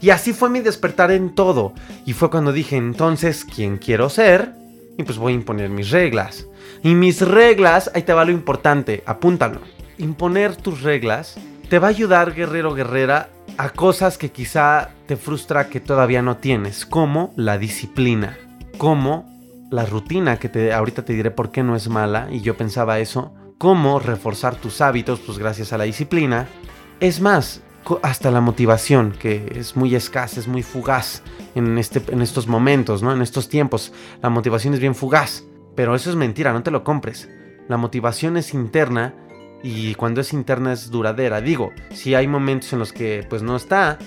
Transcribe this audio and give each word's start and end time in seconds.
Y 0.00 0.10
así 0.10 0.32
fue 0.32 0.50
mi 0.50 0.60
despertar 0.60 1.10
en 1.10 1.34
todo. 1.34 1.74
Y 2.06 2.12
fue 2.12 2.30
cuando 2.30 2.52
dije, 2.52 2.76
entonces, 2.76 3.44
¿quién 3.44 3.76
quiero 3.76 4.08
ser? 4.08 4.54
Y 4.96 5.02
pues 5.02 5.18
voy 5.18 5.32
a 5.32 5.36
imponer 5.36 5.70
mis 5.70 5.90
reglas. 5.90 6.46
Y 6.82 6.94
mis 6.94 7.20
reglas, 7.20 7.90
ahí 7.94 8.02
te 8.02 8.12
va 8.12 8.24
lo 8.24 8.32
importante, 8.32 9.02
apúntalo. 9.06 9.60
Imponer 9.98 10.56
tus 10.56 10.82
reglas 10.82 11.36
te 11.70 11.78
va 11.78 11.86
a 11.86 11.90
ayudar, 11.90 12.34
guerrero 12.34 12.74
guerrera, 12.74 13.28
a 13.56 13.70
cosas 13.70 14.18
que 14.18 14.32
quizá 14.32 14.90
te 15.06 15.16
frustra 15.16 15.68
que 15.68 15.78
todavía 15.78 16.20
no 16.20 16.38
tienes, 16.38 16.84
como 16.84 17.32
la 17.36 17.58
disciplina, 17.58 18.36
como 18.76 19.30
la 19.70 19.86
rutina, 19.86 20.36
que 20.36 20.48
te, 20.48 20.72
ahorita 20.72 21.04
te 21.04 21.12
diré 21.12 21.30
por 21.30 21.52
qué 21.52 21.62
no 21.62 21.76
es 21.76 21.88
mala, 21.88 22.26
y 22.28 22.40
yo 22.40 22.56
pensaba 22.56 22.98
eso, 22.98 23.32
cómo 23.56 24.00
reforzar 24.00 24.56
tus 24.56 24.80
hábitos, 24.80 25.20
pues 25.20 25.38
gracias 25.38 25.72
a 25.72 25.78
la 25.78 25.84
disciplina. 25.84 26.48
Es 26.98 27.20
más, 27.20 27.62
hasta 28.02 28.30
la 28.30 28.40
motivación, 28.40 29.12
que 29.12 29.52
es 29.54 29.76
muy 29.76 29.94
escasa, 29.94 30.40
es 30.40 30.48
muy 30.48 30.62
fugaz 30.62 31.22
en, 31.54 31.78
este, 31.78 32.02
en 32.12 32.22
estos 32.22 32.46
momentos, 32.46 33.02
¿no? 33.02 33.12
En 33.12 33.22
estos 33.22 33.48
tiempos. 33.48 33.92
La 34.22 34.28
motivación 34.30 34.74
es 34.74 34.80
bien 34.80 34.94
fugaz, 34.94 35.44
pero 35.74 35.94
eso 35.94 36.10
es 36.10 36.16
mentira, 36.16 36.52
no 36.52 36.62
te 36.62 36.70
lo 36.70 36.84
compres. 36.84 37.28
La 37.68 37.76
motivación 37.76 38.36
es 38.36 38.54
interna 38.54 39.14
y 39.62 39.94
cuando 39.94 40.20
es 40.20 40.32
interna 40.32 40.72
es 40.72 40.90
duradera. 40.90 41.40
Digo, 41.40 41.72
si 41.92 42.14
hay 42.14 42.26
momentos 42.26 42.72
en 42.72 42.78
los 42.78 42.92
que 42.92 43.26
pues 43.28 43.42
no 43.42 43.56
está, 43.56 43.98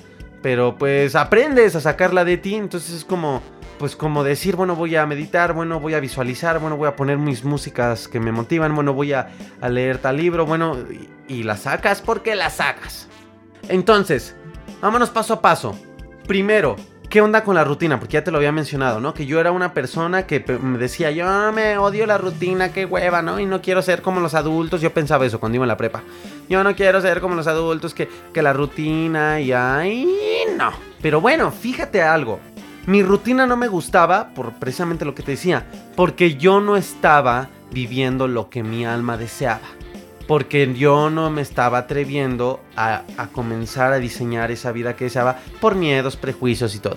pero 0.41 0.77
pues 0.77 1.15
aprendes 1.15 1.75
a 1.75 1.81
sacarla 1.81 2.25
de 2.25 2.37
ti, 2.37 2.55
entonces 2.55 2.93
es 2.93 3.05
como 3.05 3.41
pues 3.79 3.95
como 3.95 4.23
decir, 4.23 4.55
bueno, 4.55 4.75
voy 4.75 4.95
a 4.95 5.05
meditar, 5.05 5.53
bueno, 5.53 5.79
voy 5.79 5.93
a 5.93 5.99
visualizar, 5.99 6.59
bueno, 6.59 6.77
voy 6.77 6.87
a 6.87 6.95
poner 6.95 7.17
mis 7.17 7.43
músicas 7.43 8.07
que 8.07 8.19
me 8.19 8.31
motivan, 8.31 8.73
bueno, 8.75 8.93
voy 8.93 9.13
a, 9.13 9.29
leer 9.67 9.97
tal 9.97 10.17
libro, 10.17 10.45
bueno, 10.45 10.77
y, 10.89 11.09
y 11.27 11.43
la 11.43 11.57
sacas 11.57 12.01
porque 12.01 12.35
la 12.35 12.49
sacas. 12.49 13.09
Entonces, 13.69 14.35
vámonos 14.81 15.09
paso 15.09 15.33
a 15.33 15.41
paso. 15.41 15.75
Primero, 16.27 16.75
¿qué 17.09 17.21
onda 17.21 17.43
con 17.43 17.55
la 17.55 17.63
rutina? 17.63 17.99
Porque 17.99 18.13
ya 18.13 18.23
te 18.23 18.31
lo 18.31 18.37
había 18.37 18.51
mencionado, 18.51 18.99
¿no? 18.99 19.13
Que 19.13 19.25
yo 19.25 19.39
era 19.39 19.51
una 19.51 19.73
persona 19.73 20.25
que 20.25 20.43
me 20.61 20.77
decía, 20.77 21.11
yo 21.11 21.51
me 21.51 21.77
odio 21.77 22.05
la 22.05 22.17
rutina, 22.17 22.71
qué 22.71 22.85
hueva, 22.85 23.21
¿no? 23.21 23.39
Y 23.39 23.45
no 23.45 23.61
quiero 23.61 23.81
ser 23.81 24.01
como 24.01 24.19
los 24.19 24.33
adultos. 24.33 24.81
Yo 24.81 24.93
pensaba 24.93 25.25
eso 25.25 25.39
cuando 25.39 25.57
iba 25.57 25.65
en 25.65 25.69
la 25.69 25.77
prepa. 25.77 26.03
Yo 26.49 26.63
no 26.63 26.75
quiero 26.75 27.01
ser 27.01 27.21
como 27.21 27.35
los 27.35 27.47
adultos, 27.47 27.93
que, 27.93 28.09
que 28.33 28.41
la 28.41 28.53
rutina 28.53 29.39
y 29.39 29.51
ay, 29.51 30.07
no. 30.57 30.71
Pero 31.01 31.21
bueno, 31.21 31.51
fíjate 31.51 32.01
algo. 32.01 32.39
Mi 32.85 33.01
rutina 33.01 33.47
no 33.47 33.55
me 33.55 33.69
gustaba 33.69 34.33
por 34.33 34.53
precisamente 34.53 35.05
lo 35.05 35.15
que 35.15 35.23
te 35.23 35.31
decía, 35.31 35.65
porque 35.95 36.35
yo 36.35 36.59
no 36.59 36.75
estaba 36.75 37.47
viviendo 37.71 38.27
lo 38.27 38.49
que 38.49 38.61
mi 38.61 38.85
alma 38.85 39.17
deseaba. 39.17 39.67
Porque 40.33 40.73
yo 40.73 41.11
no 41.11 41.29
me 41.29 41.43
estaba 41.43 41.77
atreviendo 41.77 42.59
a, 42.75 43.03
comenzar 43.33 43.93
a 43.93 43.99
diseñar 43.99 44.49
esa 44.49 44.71
vida 44.71 44.95
que 44.95 45.03
deseaba 45.03 45.37
por 45.61 45.75
miedos, 45.75 46.17
prejuicios 46.17 46.73
y 46.73 46.79
todo. 46.79 46.95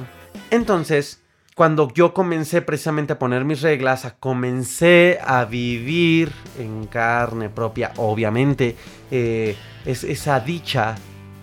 Entonces, 0.51 1.23
cuando 1.55 1.93
yo 1.93 2.15
comencé 2.15 2.63
precisamente 2.63 3.13
a 3.13 3.19
poner 3.19 3.45
mis 3.45 3.61
reglas, 3.61 4.07
a 4.07 4.17
comencé 4.17 5.19
a 5.23 5.45
vivir 5.45 6.33
en 6.59 6.87
carne 6.87 7.51
propia, 7.51 7.93
obviamente, 7.99 8.75
eh, 9.11 9.55
es 9.85 10.03
esa 10.03 10.41
dicha 10.41 10.95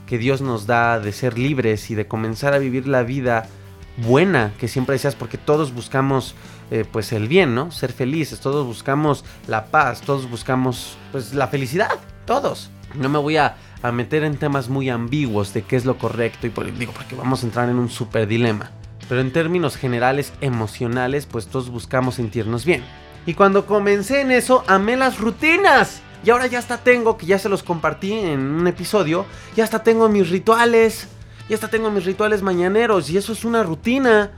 que 0.07 0.17
Dios 0.17 0.41
nos 0.41 0.65
da 0.65 0.99
de 0.99 1.11
ser 1.11 1.37
libres 1.37 1.91
y 1.91 1.93
de 1.93 2.07
comenzar 2.07 2.55
a 2.55 2.57
vivir 2.57 2.87
la 2.87 3.03
vida 3.03 3.45
buena 3.97 4.53
que 4.59 4.67
siempre 4.67 4.93
decías, 4.93 5.15
porque 5.15 5.37
todos 5.37 5.73
buscamos 5.73 6.35
eh, 6.71 6.85
pues 6.89 7.11
el 7.13 7.27
bien, 7.27 7.53
¿no? 7.53 7.71
Ser 7.71 7.91
felices, 7.93 8.39
todos 8.39 8.65
buscamos 8.65 9.23
la 9.47 9.65
paz, 9.65 10.01
todos 10.01 10.29
buscamos 10.29 10.97
pues 11.11 11.33
la 11.33 11.47
felicidad, 11.47 11.91
todos. 12.25 12.69
No 12.95 13.09
me 13.09 13.19
voy 13.19 13.37
a, 13.37 13.55
meter 13.91 14.23
en 14.23 14.37
temas 14.37 14.69
muy 14.69 14.89
ambiguos 14.89 15.53
de 15.53 15.63
qué 15.63 15.75
es 15.75 15.83
lo 15.83 15.97
correcto 15.97 16.47
y 16.47 16.49
por, 16.49 16.73
digo 16.77 16.93
porque 16.93 17.15
vamos 17.15 17.43
a 17.43 17.47
entrar 17.47 17.69
en 17.69 17.77
un 17.77 17.89
super 17.89 18.27
dilema. 18.27 18.71
Pero 19.09 19.19
en 19.19 19.33
términos 19.33 19.75
generales, 19.75 20.31
emocionales, 20.39 21.25
pues 21.25 21.47
todos 21.47 21.69
buscamos 21.69 22.15
sentirnos 22.15 22.63
bien. 22.63 22.81
Y 23.25 23.33
cuando 23.33 23.65
comencé 23.65 24.21
en 24.21 24.31
eso, 24.31 24.63
amé 24.67 24.95
las 24.95 25.19
rutinas. 25.19 26.01
Y 26.25 26.29
ahora 26.29 26.47
ya 26.47 26.59
hasta 26.59 26.77
tengo, 26.77 27.17
que 27.17 27.25
ya 27.25 27.37
se 27.37 27.49
los 27.49 27.63
compartí 27.63 28.13
en 28.13 28.39
un 28.39 28.67
episodio, 28.67 29.25
ya 29.55 29.65
hasta 29.65 29.83
tengo 29.83 30.07
mis 30.07 30.29
rituales, 30.29 31.09
ya 31.53 31.57
hasta 31.57 31.67
tengo 31.67 31.91
mis 31.91 32.03
rituales 32.03 32.41
mañaneros 32.41 33.11
y 33.11 33.17
eso 33.17 33.31
es 33.31 33.45
una 33.45 33.61
rutina. 33.61 34.31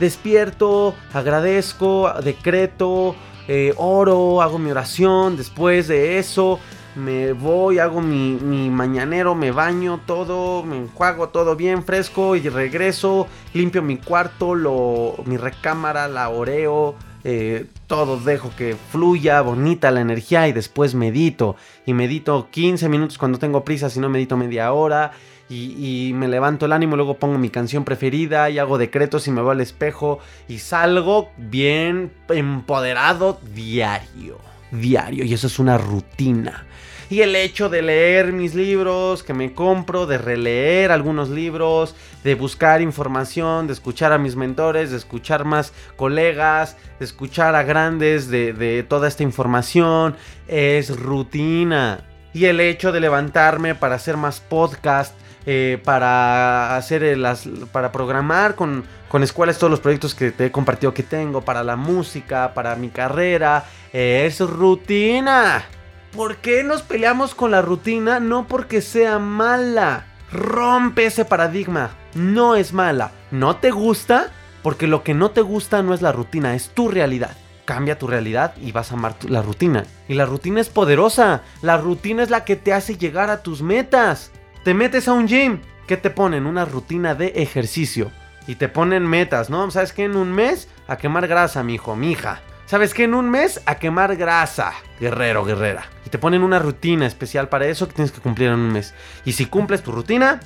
Despierto, 0.00 0.94
agradezco, 1.12 2.10
decreto, 2.24 3.14
eh, 3.46 3.74
oro, 3.76 4.40
hago 4.40 4.58
mi 4.58 4.70
oración. 4.70 5.36
Después 5.36 5.86
de 5.86 6.18
eso, 6.18 6.58
me 6.94 7.34
voy, 7.34 7.78
hago 7.78 8.00
mi, 8.00 8.70
mañanero, 8.70 9.34
me 9.34 9.50
baño 9.50 10.00
todo, 10.06 10.62
me 10.62 10.78
enjuago 10.78 11.28
todo 11.28 11.56
bien 11.56 11.84
fresco 11.84 12.36
y 12.36 12.48
regreso, 12.48 13.26
limpio 13.52 13.82
mi 13.82 13.98
cuarto, 13.98 14.54
lo, 14.54 15.16
mi 15.26 15.36
recámara, 15.36 16.08
la 16.08 16.30
oreo, 16.30 16.94
eh, 17.22 17.66
todo 17.86 18.18
dejo 18.18 18.50
que 18.56 18.76
fluya, 18.90 19.42
bonita 19.42 19.90
la 19.90 20.00
energía 20.00 20.48
y 20.48 20.52
después 20.52 20.94
medito. 20.94 21.54
Y 21.84 21.92
medito 21.92 22.48
15 22.50 22.88
minutos 22.88 23.18
cuando 23.18 23.38
tengo 23.38 23.62
prisa, 23.62 23.90
si 23.90 24.00
no 24.00 24.08
medito 24.08 24.38
media 24.38 24.72
hora 24.72 25.12
y, 25.48 26.12
me 26.14 26.28
levanto 26.28 26.66
el 26.66 26.72
ánimo, 26.72 26.96
luego 26.96 27.18
pongo 27.18 27.38
mi 27.38 27.50
canción 27.50 27.84
preferida 27.84 28.48
y 28.48 28.58
hago 28.58 28.78
decretos 28.78 29.26
y 29.28 29.30
me 29.30 29.42
voy 29.42 29.52
al 29.52 29.60
espejo 29.60 30.18
y 30.48 30.58
salgo 30.58 31.30
bien 31.36 32.12
empoderado 32.28 33.38
diario, 33.54 34.38
diario 34.70 35.24
y 35.24 35.34
eso 35.34 35.46
es 35.46 35.58
una 35.58 35.76
rutina. 35.78 36.66
Y 37.10 37.20
el 37.20 37.36
hecho 37.36 37.68
de 37.68 37.82
leer 37.82 38.32
mis 38.32 38.54
libros 38.54 39.22
que 39.22 39.34
me 39.34 39.52
compro, 39.52 40.06
de 40.06 40.16
releer 40.16 40.90
algunos 40.90 41.28
libros, 41.28 41.94
de 42.24 42.34
buscar 42.34 42.80
información, 42.80 43.66
de 43.66 43.74
escuchar 43.74 44.14
a 44.14 44.18
mis 44.18 44.34
mentores, 44.34 44.90
de 44.90 44.96
escuchar 44.96 45.44
más 45.44 45.74
colegas, 45.96 46.78
de 46.98 47.04
escuchar 47.04 47.54
a 47.54 47.64
grandes 47.64 48.30
de, 48.30 48.54
de 48.54 48.82
toda 48.82 49.08
esta 49.08 49.24
información, 49.24 50.16
es 50.48 50.98
rutina. 50.98 52.02
Y 52.32 52.46
el 52.46 52.60
hecho 52.60 52.92
de 52.92 53.00
levantarme 53.00 53.74
para 53.74 53.96
hacer 53.96 54.16
más 54.16 54.40
podcast, 54.40 55.14
eh, 55.46 55.80
para 55.84 56.76
hacer 56.76 57.18
las, 57.18 57.48
para 57.72 57.92
programar 57.92 58.54
con, 58.54 58.84
con 59.08 59.22
escuelas 59.22 59.58
todos 59.58 59.70
los 59.70 59.80
proyectos 59.80 60.14
que 60.14 60.30
te 60.30 60.46
he 60.46 60.50
compartido 60.52 60.94
que 60.94 61.02
tengo, 61.02 61.42
para 61.42 61.62
la 61.62 61.76
música, 61.76 62.54
para 62.54 62.76
mi 62.76 62.88
carrera, 62.88 63.64
es 63.92 64.40
rutina. 64.40 65.64
¿Por 66.14 66.36
qué 66.36 66.62
nos 66.62 66.82
peleamos 66.82 67.34
con 67.34 67.50
la 67.50 67.62
rutina? 67.62 68.20
No 68.20 68.46
porque 68.46 68.82
sea 68.82 69.18
mala. 69.18 70.04
Rompe 70.30 71.06
ese 71.06 71.24
paradigma. 71.24 71.90
No 72.14 72.54
es 72.54 72.72
mala. 72.72 73.12
¿No 73.30 73.56
te 73.56 73.70
gusta? 73.70 74.30
Porque 74.62 74.86
lo 74.86 75.02
que 75.02 75.14
no 75.14 75.30
te 75.30 75.40
gusta 75.40 75.82
no 75.82 75.94
es 75.94 76.02
la 76.02 76.12
rutina, 76.12 76.54
es 76.54 76.68
tu 76.68 76.88
realidad. 76.88 77.36
Cambia 77.64 77.98
tu 77.98 78.06
realidad 78.06 78.54
y 78.60 78.72
vas 78.72 78.90
a 78.90 78.94
amar 78.94 79.14
la 79.26 79.40
rutina. 79.40 79.84
Y 80.06 80.14
la 80.14 80.26
rutina 80.26 80.60
es 80.60 80.68
poderosa. 80.68 81.42
La 81.62 81.78
rutina 81.78 82.22
es 82.22 82.30
la 82.30 82.44
que 82.44 82.56
te 82.56 82.72
hace 82.72 82.96
llegar 82.96 83.30
a 83.30 83.42
tus 83.42 83.62
metas. 83.62 84.32
Te 84.64 84.74
metes 84.74 85.08
a 85.08 85.12
un 85.12 85.26
gym, 85.26 85.58
¿qué 85.88 85.96
te 85.96 86.08
ponen? 86.08 86.46
Una 86.46 86.64
rutina 86.64 87.16
de 87.16 87.32
ejercicio. 87.34 88.12
Y 88.46 88.54
te 88.54 88.68
ponen 88.68 89.04
metas, 89.04 89.50
¿no? 89.50 89.68
¿Sabes 89.72 89.92
qué? 89.92 90.04
En 90.04 90.14
un 90.14 90.30
mes 90.30 90.68
a 90.86 90.98
quemar 90.98 91.26
grasa, 91.26 91.64
mi 91.64 91.74
hijo, 91.74 91.96
mi 91.96 92.12
hija. 92.12 92.40
¿Sabes 92.66 92.94
qué? 92.94 93.02
En 93.02 93.14
un 93.14 93.28
mes 93.28 93.60
a 93.66 93.74
quemar 93.80 94.14
grasa, 94.14 94.72
guerrero, 95.00 95.44
guerrera. 95.44 95.86
Y 96.06 96.10
te 96.10 96.18
ponen 96.18 96.44
una 96.44 96.60
rutina 96.60 97.06
especial 97.06 97.48
para 97.48 97.66
eso 97.66 97.88
que 97.88 97.94
tienes 97.94 98.12
que 98.12 98.20
cumplir 98.20 98.50
en 98.50 98.60
un 98.60 98.72
mes. 98.72 98.94
Y 99.24 99.32
si 99.32 99.46
cumples 99.46 99.82
tu 99.82 99.90
rutina, 99.90 100.38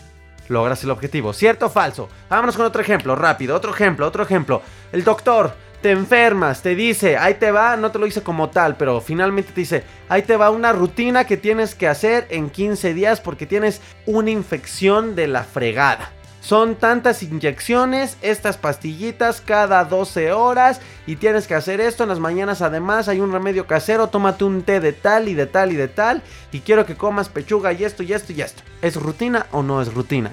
logras 0.48 0.82
el 0.82 0.90
objetivo. 0.92 1.34
¿Cierto 1.34 1.66
o 1.66 1.70
falso? 1.70 2.08
Vámonos 2.30 2.56
con 2.56 2.64
otro 2.64 2.80
ejemplo, 2.80 3.16
rápido. 3.16 3.54
Otro 3.54 3.74
ejemplo, 3.74 4.06
otro 4.06 4.22
ejemplo. 4.22 4.62
El 4.92 5.04
doctor 5.04 5.54
te 5.86 5.92
enfermas, 5.92 6.62
te 6.62 6.74
dice, 6.74 7.16
ahí 7.16 7.34
te 7.34 7.52
va, 7.52 7.76
no 7.76 7.92
te 7.92 8.00
lo 8.00 8.06
dice 8.06 8.20
como 8.20 8.50
tal, 8.50 8.76
pero 8.76 9.00
finalmente 9.00 9.52
te 9.52 9.60
dice, 9.60 9.84
ahí 10.08 10.22
te 10.22 10.36
va 10.36 10.50
una 10.50 10.72
rutina 10.72 11.26
que 11.26 11.36
tienes 11.36 11.76
que 11.76 11.86
hacer 11.86 12.26
en 12.30 12.50
15 12.50 12.92
días 12.92 13.20
porque 13.20 13.46
tienes 13.46 13.80
una 14.04 14.32
infección 14.32 15.14
de 15.14 15.28
la 15.28 15.44
fregada. 15.44 16.10
Son 16.40 16.74
tantas 16.74 17.22
inyecciones, 17.22 18.16
estas 18.20 18.56
pastillitas 18.56 19.40
cada 19.40 19.84
12 19.84 20.32
horas 20.32 20.80
y 21.06 21.14
tienes 21.14 21.46
que 21.46 21.54
hacer 21.54 21.80
esto 21.80 22.02
en 22.02 22.08
las 22.08 22.18
mañanas. 22.18 22.62
Además 22.62 23.06
hay 23.06 23.20
un 23.20 23.30
remedio 23.30 23.68
casero, 23.68 24.08
tómate 24.08 24.42
un 24.42 24.62
té 24.62 24.80
de 24.80 24.92
tal 24.92 25.28
y 25.28 25.34
de 25.34 25.46
tal 25.46 25.70
y 25.70 25.76
de 25.76 25.86
tal 25.86 26.20
y 26.50 26.62
quiero 26.62 26.84
que 26.84 26.96
comas 26.96 27.28
pechuga 27.28 27.72
y 27.72 27.84
esto 27.84 28.02
y 28.02 28.12
esto 28.12 28.32
y 28.32 28.42
esto. 28.42 28.64
¿Es 28.82 28.96
rutina 28.96 29.46
o 29.52 29.62
no 29.62 29.80
es 29.80 29.94
rutina? 29.94 30.32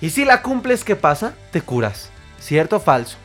Y 0.00 0.10
si 0.10 0.24
la 0.24 0.42
cumples, 0.42 0.84
¿qué 0.84 0.94
pasa? 0.94 1.34
Te 1.50 1.60
curas. 1.60 2.10
¿Cierto 2.38 2.76
o 2.76 2.80
falso? 2.80 3.16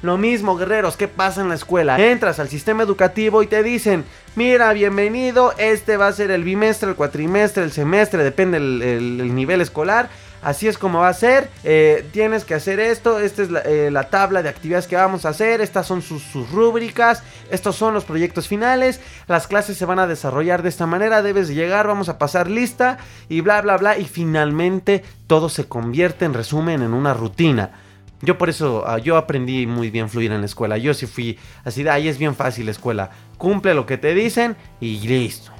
Lo 0.00 0.16
mismo, 0.16 0.56
guerreros, 0.56 0.96
¿qué 0.96 1.08
pasa 1.08 1.40
en 1.40 1.48
la 1.48 1.56
escuela? 1.56 1.98
Entras 1.98 2.38
al 2.38 2.48
sistema 2.48 2.84
educativo 2.84 3.42
y 3.42 3.48
te 3.48 3.64
dicen, 3.64 4.04
mira, 4.36 4.72
bienvenido, 4.72 5.52
este 5.58 5.96
va 5.96 6.06
a 6.06 6.12
ser 6.12 6.30
el 6.30 6.44
bimestre, 6.44 6.90
el 6.90 6.94
cuatrimestre, 6.94 7.64
el 7.64 7.72
semestre, 7.72 8.22
depende 8.22 8.58
el, 8.58 9.34
nivel 9.34 9.60
escolar. 9.60 10.08
así 10.40 10.68
es 10.68 10.78
como 10.78 11.00
va 11.00 11.08
a 11.08 11.14
ser, 11.14 11.50
eh, 11.64 12.08
tienes 12.12 12.44
que 12.44 12.54
hacer 12.54 12.78
esto, 12.78 13.18
esta 13.18 13.42
es 13.42 13.48
eh, 13.64 13.90
la, 13.90 14.04
tabla 14.04 14.40
de 14.40 14.48
actividades 14.48 14.86
que 14.86 14.94
vamos 14.94 15.24
a 15.24 15.30
hacer, 15.30 15.60
estas 15.60 15.88
son 15.88 16.00
sus, 16.00 16.22
sus, 16.22 16.48
rúbricas, 16.52 17.24
estos 17.50 17.74
son 17.74 17.92
los 17.92 18.04
proyectos 18.04 18.46
finales, 18.46 19.00
las 19.26 19.48
clases 19.48 19.76
se 19.76 19.84
van 19.84 19.98
a 19.98 20.06
desarrollar 20.06 20.62
de 20.62 20.68
esta 20.68 20.86
manera, 20.86 21.22
debes 21.22 21.48
llegar, 21.48 21.88
vamos 21.88 22.08
a 22.08 22.18
pasar 22.18 22.48
lista 22.48 22.98
y 23.28 23.40
bla, 23.40 23.60
bla, 23.62 23.76
bla, 23.76 23.98
y 23.98 24.04
finalmente 24.04 25.02
todo 25.26 25.48
se 25.48 25.66
convierte 25.66 26.24
en 26.24 26.34
resumen 26.34 26.82
en 26.82 26.94
una 26.94 27.14
rutina. 27.14 27.87
Yo 28.20 28.36
por 28.36 28.48
eso, 28.48 28.84
ah, 28.86 28.98
yo 28.98 29.16
aprendí 29.16 29.66
muy 29.66 29.90
bien 29.90 30.08
fluir 30.08 30.32
en 30.32 30.40
la 30.40 30.46
escuela. 30.46 30.76
Yo 30.76 30.92
sí 30.94 31.06
fui 31.06 31.38
así 31.64 31.82
de 31.82 31.90
ahí 31.90 32.08
es 32.08 32.18
bien 32.18 32.34
fácil 32.34 32.66
la 32.66 32.72
escuela. 32.72 33.10
Cumple 33.36 33.74
lo 33.74 33.86
que 33.86 33.98
te 33.98 34.14
dicen 34.14 34.56
y 34.80 34.98
listo. 35.06 35.52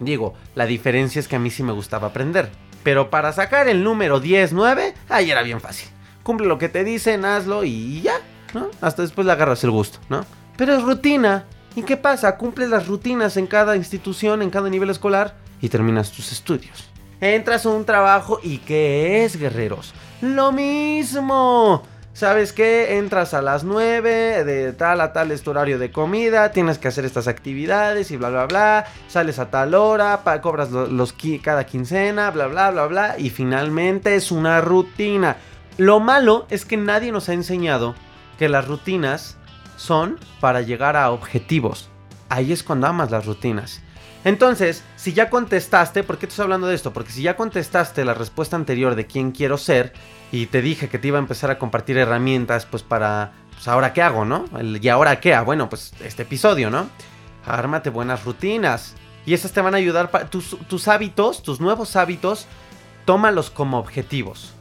Digo, 0.00 0.34
la 0.54 0.66
diferencia 0.66 1.20
es 1.20 1.28
que 1.28 1.36
a 1.36 1.38
mí 1.38 1.50
sí 1.50 1.62
me 1.62 1.72
gustaba 1.72 2.08
aprender. 2.08 2.50
Pero 2.82 3.10
para 3.10 3.32
sacar 3.32 3.68
el 3.68 3.84
número 3.84 4.20
10, 4.20 4.52
9, 4.52 4.94
ahí 5.08 5.30
era 5.30 5.42
bien 5.42 5.60
fácil. 5.60 5.88
Cumple 6.22 6.46
lo 6.46 6.58
que 6.58 6.68
te 6.68 6.84
dicen, 6.84 7.24
hazlo 7.24 7.64
y 7.64 8.02
ya, 8.02 8.14
¿no? 8.54 8.68
Hasta 8.80 9.02
después 9.02 9.26
le 9.26 9.32
agarras 9.32 9.64
el 9.64 9.70
gusto, 9.70 9.98
¿no? 10.08 10.26
Pero 10.56 10.74
es 10.74 10.82
rutina. 10.82 11.46
¿Y 11.74 11.82
qué 11.82 11.96
pasa? 11.96 12.36
Cumples 12.36 12.68
las 12.68 12.86
rutinas 12.86 13.36
en 13.36 13.46
cada 13.46 13.76
institución, 13.76 14.42
en 14.42 14.50
cada 14.50 14.68
nivel 14.68 14.90
escolar 14.90 15.36
y 15.60 15.68
terminas 15.70 16.12
tus 16.12 16.30
estudios. 16.32 16.90
Entras 17.20 17.64
a 17.64 17.70
un 17.70 17.84
trabajo 17.84 18.40
y 18.42 18.58
¿qué 18.58 19.24
es, 19.24 19.36
guerreros? 19.36 19.94
Lo 20.20 20.52
mismo. 20.52 21.82
¿Sabes 22.14 22.52
qué? 22.52 22.98
Entras 22.98 23.32
a 23.32 23.40
las 23.40 23.64
9 23.64 24.44
de 24.44 24.72
tal 24.74 25.00
a 25.00 25.14
tal 25.14 25.30
este 25.30 25.48
horario 25.48 25.78
de 25.78 25.90
comida, 25.90 26.52
tienes 26.52 26.76
que 26.76 26.88
hacer 26.88 27.06
estas 27.06 27.26
actividades 27.26 28.10
y 28.10 28.18
bla 28.18 28.28
bla 28.28 28.44
bla, 28.44 28.84
sales 29.08 29.38
a 29.38 29.50
tal 29.50 29.74
hora, 29.74 30.20
cobras 30.42 30.70
los, 30.70 31.14
cada 31.42 31.64
quincena, 31.64 32.30
bla 32.30 32.48
bla 32.48 32.70
bla 32.70 32.86
bla 32.86 33.14
y 33.18 33.30
finalmente 33.30 34.14
es 34.14 34.30
una 34.30 34.60
rutina. 34.60 35.38
Lo 35.78 36.00
malo 36.00 36.46
es 36.50 36.66
que 36.66 36.76
nadie 36.76 37.12
nos 37.12 37.30
ha 37.30 37.32
enseñado 37.32 37.94
que 38.38 38.50
las 38.50 38.68
rutinas 38.68 39.38
son 39.76 40.18
para 40.38 40.60
llegar 40.60 40.96
a 40.96 41.10
objetivos. 41.12 41.88
Ahí 42.28 42.52
es 42.52 42.62
cuando 42.62 42.88
amas 42.88 43.10
las 43.10 43.24
rutinas. 43.24 43.80
Entonces, 44.24 44.84
si 44.96 45.14
ya 45.14 45.30
contestaste, 45.30 46.04
¿por 46.04 46.18
qué 46.18 46.26
estoy 46.26 46.44
hablando 46.44 46.66
de 46.66 46.74
esto? 46.74 46.92
Porque 46.92 47.10
si 47.10 47.22
ya 47.22 47.36
contestaste 47.36 48.04
la 48.04 48.14
respuesta 48.14 48.54
anterior 48.54 48.94
de 48.94 49.06
quién 49.06 49.32
quiero 49.32 49.56
ser 49.56 49.94
y 50.32 50.46
te 50.46 50.62
dije 50.62 50.88
que 50.88 50.98
te 50.98 51.08
iba 51.08 51.18
a 51.18 51.20
empezar 51.20 51.50
a 51.50 51.58
compartir 51.58 51.98
herramientas, 51.98 52.66
pues 52.66 52.82
para, 52.82 53.32
pues 53.52 53.68
ahora 53.68 53.92
qué 53.92 54.02
hago, 54.02 54.24
¿no? 54.24 54.46
y 54.60 54.88
ahora 54.88 55.20
qué, 55.20 55.34
ah, 55.34 55.42
bueno, 55.42 55.68
pues 55.68 55.92
este 56.02 56.22
episodio, 56.22 56.70
¿no? 56.70 56.88
Ármate 57.46 57.90
buenas 57.90 58.24
rutinas 58.24 58.94
y 59.26 59.34
esas 59.34 59.52
te 59.52 59.60
van 59.60 59.74
a 59.74 59.76
ayudar 59.76 60.10
para 60.10 60.28
tus 60.30 60.88
hábitos, 60.88 61.42
tus 61.42 61.60
nuevos 61.60 61.94
hábitos, 61.96 62.46
tómalos 63.04 63.50
como 63.50 63.78
objetivos. 63.78 64.54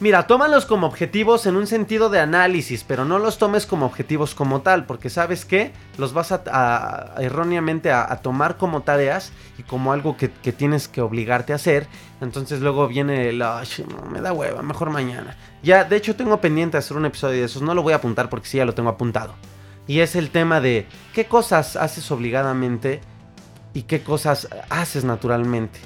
Mira, 0.00 0.26
tómalos 0.26 0.66
como 0.66 0.88
objetivos 0.88 1.46
en 1.46 1.54
un 1.54 1.68
sentido 1.68 2.10
de 2.10 2.18
análisis, 2.18 2.82
pero 2.82 3.04
no 3.04 3.20
los 3.20 3.38
tomes 3.38 3.64
como 3.64 3.86
objetivos 3.86 4.34
como 4.34 4.60
tal, 4.60 4.86
porque 4.86 5.08
sabes 5.08 5.44
que 5.44 5.72
los 5.98 6.12
vas 6.12 6.32
a, 6.32 7.14
erróneamente 7.18 7.92
a, 7.92 8.14
tomar 8.16 8.56
como 8.56 8.82
tareas 8.82 9.32
y 9.56 9.62
como 9.62 9.92
algo 9.92 10.16
que, 10.16 10.28
tienes 10.28 10.88
que 10.88 11.00
obligarte 11.00 11.52
a 11.52 11.56
hacer. 11.56 11.86
Entonces 12.20 12.60
luego 12.60 12.88
viene 12.88 13.28
el, 13.28 13.42
me 14.10 14.20
da 14.20 14.32
hueva, 14.32 14.62
mejor 14.62 14.90
mañana. 14.90 15.36
Ya, 15.62 15.84
de 15.84 15.96
hecho 15.96 16.16
tengo 16.16 16.40
pendiente 16.40 16.76
hacer 16.76 16.96
un 16.96 17.06
episodio 17.06 17.38
de 17.38 17.44
esos, 17.44 17.62
no 17.62 17.72
lo 17.72 17.82
voy 17.82 17.92
a 17.92 17.96
apuntar 17.96 18.28
porque 18.28 18.48
sí 18.48 18.56
ya 18.56 18.64
lo 18.64 18.74
tengo 18.74 18.90
apuntado. 18.90 19.34
Y 19.86 20.00
es 20.00 20.16
el 20.16 20.30
tema 20.30 20.60
de 20.60 20.88
qué 21.12 21.26
cosas 21.26 21.76
haces 21.76 22.10
obligadamente 22.10 23.00
y 23.74 23.82
qué 23.82 24.02
cosas 24.02 24.48
haces 24.70 25.04
naturalmente. 25.04 25.78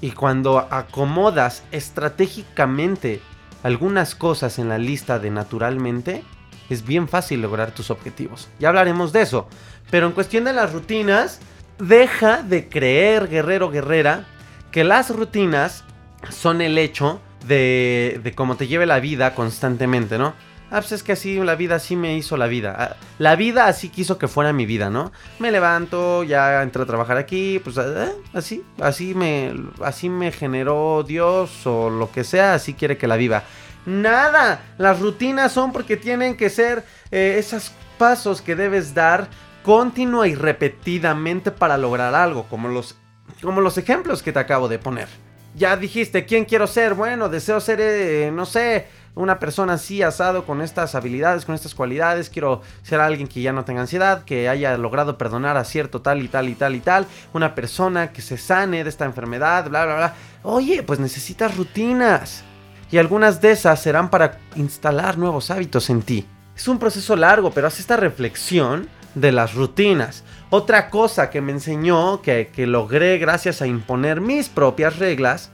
Y 0.00 0.12
cuando 0.12 0.58
acomodas 0.58 1.62
estratégicamente 1.70 3.20
algunas 3.62 4.14
cosas 4.14 4.58
en 4.58 4.68
la 4.68 4.78
lista 4.78 5.18
de 5.18 5.30
naturalmente, 5.30 6.22
es 6.68 6.84
bien 6.84 7.08
fácil 7.08 7.42
lograr 7.42 7.72
tus 7.72 7.90
objetivos. 7.90 8.48
Ya 8.58 8.68
hablaremos 8.68 9.12
de 9.12 9.22
eso. 9.22 9.48
Pero 9.90 10.06
en 10.06 10.12
cuestión 10.12 10.44
de 10.44 10.52
las 10.52 10.72
rutinas, 10.72 11.40
deja 11.78 12.42
de 12.42 12.68
creer, 12.68 13.28
guerrero, 13.28 13.70
guerrera, 13.70 14.26
que 14.70 14.84
las 14.84 15.10
rutinas 15.10 15.84
son 16.30 16.60
el 16.60 16.78
hecho 16.78 17.20
de, 17.46 18.20
de 18.22 18.32
cómo 18.34 18.56
te 18.56 18.68
lleve 18.68 18.86
la 18.86 19.00
vida 19.00 19.34
constantemente, 19.34 20.18
¿no? 20.18 20.34
Ah, 20.72 20.80
pues 20.80 20.92
es 20.92 21.02
que 21.02 21.12
así 21.12 21.38
la 21.38 21.54
vida 21.54 21.74
así 21.74 21.96
me 21.96 22.16
hizo 22.16 22.38
la 22.38 22.46
vida. 22.46 22.74
Ah, 22.78 22.96
la 23.18 23.36
vida 23.36 23.66
así 23.66 23.90
quiso 23.90 24.16
que 24.16 24.26
fuera 24.26 24.54
mi 24.54 24.64
vida, 24.64 24.88
¿no? 24.88 25.12
Me 25.38 25.50
levanto, 25.50 26.24
ya 26.24 26.62
entré 26.62 26.82
a 26.82 26.86
trabajar 26.86 27.18
aquí, 27.18 27.60
pues 27.62 27.76
ah, 27.76 28.12
así, 28.32 28.64
así 28.80 29.14
me, 29.14 29.54
así 29.82 30.08
me 30.08 30.32
generó 30.32 31.04
Dios 31.06 31.66
o 31.66 31.90
lo 31.90 32.10
que 32.10 32.24
sea, 32.24 32.54
así 32.54 32.72
quiere 32.72 32.96
que 32.96 33.06
la 33.06 33.16
viva. 33.16 33.42
Nada, 33.84 34.62
las 34.78 34.98
rutinas 34.98 35.52
son 35.52 35.72
porque 35.72 35.98
tienen 35.98 36.38
que 36.38 36.48
ser 36.48 36.86
eh, 37.10 37.36
esos 37.38 37.72
pasos 37.98 38.40
que 38.40 38.56
debes 38.56 38.94
dar 38.94 39.28
continua 39.62 40.26
y 40.26 40.34
repetidamente 40.34 41.50
para 41.50 41.76
lograr 41.76 42.14
algo, 42.14 42.44
como 42.48 42.68
los, 42.68 42.96
como 43.42 43.60
los 43.60 43.76
ejemplos 43.76 44.22
que 44.22 44.32
te 44.32 44.38
acabo 44.38 44.68
de 44.68 44.78
poner. 44.78 45.08
Ya 45.54 45.76
dijiste, 45.76 46.24
¿quién 46.24 46.46
quiero 46.46 46.66
ser? 46.66 46.94
Bueno, 46.94 47.28
deseo 47.28 47.60
ser, 47.60 47.78
eh, 47.78 48.30
no 48.32 48.46
sé, 48.46 48.86
una 49.14 49.38
persona 49.38 49.74
así 49.74 50.02
asado 50.02 50.46
con 50.46 50.62
estas 50.62 50.94
habilidades, 50.94 51.44
con 51.44 51.54
estas 51.54 51.74
cualidades. 51.74 52.30
Quiero 52.30 52.62
ser 52.82 53.00
alguien 53.00 53.28
que 53.28 53.42
ya 53.42 53.52
no 53.52 53.64
tenga 53.64 53.82
ansiedad, 53.82 54.24
que 54.24 54.48
haya 54.48 54.76
logrado 54.78 55.18
perdonar 55.18 55.56
a 55.56 55.64
cierto 55.64 56.00
tal 56.00 56.22
y 56.22 56.28
tal 56.28 56.48
y 56.48 56.54
tal 56.54 56.74
y 56.74 56.80
tal. 56.80 57.06
Una 57.34 57.54
persona 57.54 58.12
que 58.12 58.22
se 58.22 58.38
sane 58.38 58.84
de 58.84 58.90
esta 58.90 59.04
enfermedad, 59.04 59.68
bla, 59.68 59.84
bla, 59.84 59.96
bla. 59.96 60.14
Oye, 60.42 60.82
pues 60.82 60.98
necesitas 60.98 61.56
rutinas. 61.56 62.42
Y 62.90 62.98
algunas 62.98 63.40
de 63.40 63.52
esas 63.52 63.80
serán 63.82 64.10
para 64.10 64.38
instalar 64.56 65.18
nuevos 65.18 65.50
hábitos 65.50 65.90
en 65.90 66.02
ti. 66.02 66.26
Es 66.56 66.68
un 66.68 66.78
proceso 66.78 67.16
largo, 67.16 67.50
pero 67.50 67.66
haz 67.66 67.80
esta 67.80 67.96
reflexión 67.96 68.88
de 69.14 69.32
las 69.32 69.54
rutinas. 69.54 70.24
Otra 70.48 70.90
cosa 70.90 71.30
que 71.30 71.40
me 71.40 71.52
enseñó, 71.52 72.22
que, 72.22 72.50
que 72.54 72.66
logré 72.66 73.18
gracias 73.18 73.62
a 73.62 73.66
imponer 73.66 74.20
mis 74.20 74.48
propias 74.48 74.98
reglas, 74.98 75.50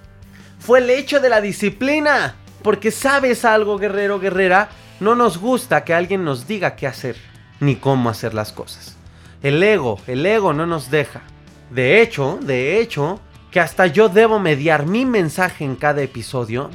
fue 0.58 0.80
el 0.80 0.90
hecho 0.90 1.20
de 1.20 1.28
la 1.28 1.40
disciplina. 1.40 2.34
Porque 2.62 2.90
sabes 2.90 3.44
algo, 3.44 3.78
guerrero, 3.78 4.18
guerrera, 4.18 4.68
no 5.00 5.14
nos 5.14 5.38
gusta 5.38 5.84
que 5.84 5.94
alguien 5.94 6.24
nos 6.24 6.46
diga 6.46 6.74
qué 6.76 6.86
hacer, 6.86 7.16
ni 7.60 7.76
cómo 7.76 8.10
hacer 8.10 8.34
las 8.34 8.52
cosas. 8.52 8.96
El 9.42 9.62
ego, 9.62 10.00
el 10.06 10.26
ego 10.26 10.52
no 10.52 10.66
nos 10.66 10.90
deja. 10.90 11.22
De 11.70 12.02
hecho, 12.02 12.38
de 12.42 12.80
hecho, 12.80 13.20
que 13.50 13.60
hasta 13.60 13.86
yo 13.86 14.08
debo 14.08 14.38
mediar 14.38 14.86
mi 14.86 15.04
mensaje 15.04 15.64
en 15.64 15.76
cada 15.76 16.02
episodio 16.02 16.70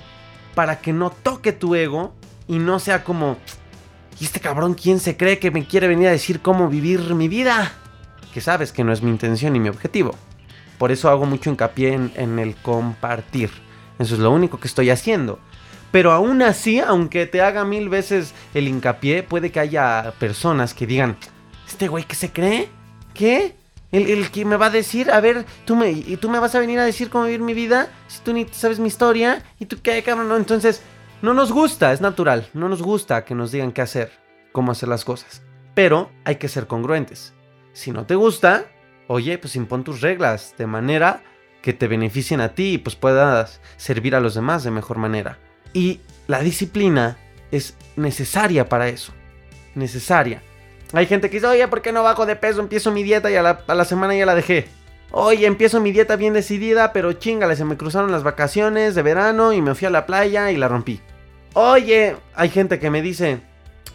para 0.55 0.79
que 0.79 0.93
no 0.93 1.09
toque 1.09 1.51
tu 1.51 1.75
ego 1.75 2.13
y 2.47 2.59
no 2.59 2.79
sea 2.79 3.03
como, 3.03 3.37
¿y 4.19 4.25
este 4.25 4.39
cabrón 4.39 4.75
quién 4.75 4.99
se 4.99 5.17
cree 5.17 5.39
que 5.39 5.51
me 5.51 5.65
quiere 5.65 5.87
venir 5.87 6.07
a 6.07 6.11
decir 6.11 6.41
cómo 6.41 6.69
vivir 6.69 7.13
mi 7.13 7.27
vida? 7.27 7.73
Que 8.33 8.41
sabes 8.41 8.71
que 8.71 8.83
no 8.83 8.93
es 8.93 9.01
mi 9.01 9.09
intención 9.09 9.53
ni 9.53 9.59
mi 9.59 9.69
objetivo. 9.69 10.15
Por 10.77 10.91
eso 10.91 11.09
hago 11.09 11.25
mucho 11.25 11.49
hincapié 11.49 11.93
en, 11.93 12.11
en 12.15 12.39
el 12.39 12.55
compartir. 12.55 13.51
Eso 13.99 14.15
es 14.15 14.19
lo 14.19 14.31
único 14.31 14.59
que 14.59 14.67
estoy 14.67 14.89
haciendo. 14.89 15.39
Pero 15.93 16.11
aún 16.11 16.41
así, 16.41 16.79
aunque 16.79 17.27
te 17.27 17.39
haga 17.43 17.65
mil 17.65 17.87
veces 17.87 18.33
el 18.55 18.67
hincapié, 18.67 19.21
puede 19.21 19.51
que 19.51 19.59
haya 19.59 20.11
personas 20.17 20.73
que 20.73 20.87
digan, 20.87 21.17
¿este 21.67 21.87
güey 21.87 22.03
qué 22.03 22.15
se 22.15 22.31
cree? 22.31 22.67
¿Qué? 23.13 23.53
El, 23.91 24.31
que 24.31 24.43
me 24.43 24.57
va 24.57 24.65
a 24.65 24.69
decir, 24.71 25.11
a 25.11 25.21
ver, 25.21 25.45
tú 25.65 25.75
me, 25.75 25.91
y 25.91 26.17
tú 26.17 26.31
me 26.31 26.39
vas 26.39 26.55
a 26.55 26.59
venir 26.59 26.79
a 26.79 26.83
decir 26.83 27.11
cómo 27.11 27.25
vivir 27.25 27.41
mi 27.41 27.53
vida, 27.53 27.89
si 28.07 28.21
tú 28.21 28.33
ni 28.33 28.47
sabes 28.49 28.79
mi 28.79 28.87
historia, 28.87 29.43
y 29.59 29.67
tú 29.67 29.77
qué, 29.83 30.01
cabrón, 30.01 30.29
no, 30.29 30.35
entonces, 30.35 30.81
no 31.21 31.35
nos 31.35 31.51
gusta, 31.51 31.93
es 31.93 32.01
natural, 32.01 32.49
no 32.55 32.69
nos 32.69 32.81
gusta 32.81 33.23
que 33.23 33.35
nos 33.35 33.51
digan 33.51 33.71
qué 33.71 33.83
hacer, 33.83 34.11
cómo 34.51 34.71
hacer 34.71 34.89
las 34.89 35.05
cosas. 35.05 35.43
Pero 35.75 36.09
hay 36.25 36.37
que 36.37 36.49
ser 36.49 36.65
congruentes. 36.65 37.35
Si 37.73 37.91
no 37.91 38.07
te 38.07 38.15
gusta, 38.15 38.65
oye, 39.05 39.37
pues 39.37 39.55
impon 39.55 39.83
tus 39.83 40.01
reglas 40.01 40.55
de 40.57 40.65
manera 40.65 41.21
que 41.61 41.73
te 41.73 41.87
beneficien 41.87 42.41
a 42.41 42.55
ti 42.55 42.73
y 42.73 42.77
pues 42.79 42.95
puedas 42.95 43.61
servir 43.77 44.15
a 44.15 44.19
los 44.21 44.33
demás 44.33 44.63
de 44.63 44.71
mejor 44.71 44.97
manera. 44.97 45.37
Y 45.73 45.99
la 46.27 46.39
disciplina 46.39 47.17
es 47.51 47.75
necesaria 47.95 48.69
para 48.69 48.87
eso. 48.87 49.13
Necesaria. 49.75 50.41
Hay 50.93 51.07
gente 51.07 51.29
que 51.29 51.37
dice, 51.37 51.47
oye, 51.47 51.67
¿por 51.67 51.81
qué 51.81 51.91
no 51.91 52.03
bajo 52.03 52.25
de 52.25 52.35
peso? 52.35 52.61
Empiezo 52.61 52.91
mi 52.91 53.03
dieta 53.03 53.29
y 53.31 53.35
a 53.35 53.41
la, 53.41 53.85
semana 53.85 54.15
ya 54.15 54.27
la 54.27 54.35
dejé. 54.35 54.67
Oye, 55.11 55.45
empiezo 55.47 55.79
mi 55.79 55.91
dieta 55.91 56.15
bien 56.15 56.33
decidida, 56.33 56.93
pero 56.93 57.13
chingale, 57.13 57.55
se 57.55 57.65
me 57.65 57.77
cruzaron 57.77 58.11
las 58.11 58.23
vacaciones 58.23 58.95
de 58.95 59.01
verano 59.01 59.53
y 59.53 59.61
me 59.61 59.75
fui 59.75 59.87
a 59.87 59.91
la 59.91 60.05
playa 60.05 60.51
y 60.51 60.57
la 60.57 60.67
rompí. 60.67 60.99
Oye, 61.53 62.15
hay 62.35 62.49
gente 62.49 62.79
que 62.79 62.89
me 62.89 63.01
dice, 63.01 63.39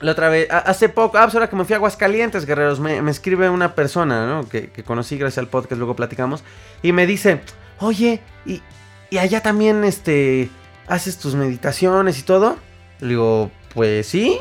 la 0.00 0.12
otra 0.12 0.28
vez, 0.28 0.49
hace 0.50 0.88
poco, 0.88 1.18
ah, 1.18 1.25
pues 1.25 1.35
ahora 1.35 1.50
que 1.50 1.56
me 1.56 1.64
fui 1.64 1.75
a 1.75 1.76
Aguascalientes, 1.76 2.47
guerreros, 2.47 2.78
me, 2.78 2.99
escribe 3.11 3.49
una 3.49 3.75
persona, 3.75 4.26
¿no? 4.26 4.49
Que, 4.49 4.70
conocí 4.85 5.18
gracias 5.18 5.38
al 5.38 5.49
podcast, 5.49 5.78
luego 5.78 5.97
platicamos, 5.97 6.44
y 6.82 6.92
me 6.92 7.06
dice, 7.06 7.40
oye, 7.80 8.20
y, 8.47 8.62
y 9.11 9.18
allá 9.18 9.40
también, 9.40 9.82
este, 9.85 10.50
haces 10.88 11.18
tus 11.18 11.35
meditaciones 11.35 12.18
y 12.18 12.23
todo. 12.23 12.57
Le 13.00 13.09
digo, 13.09 13.50
pues 13.75 14.07
sí, 14.07 14.40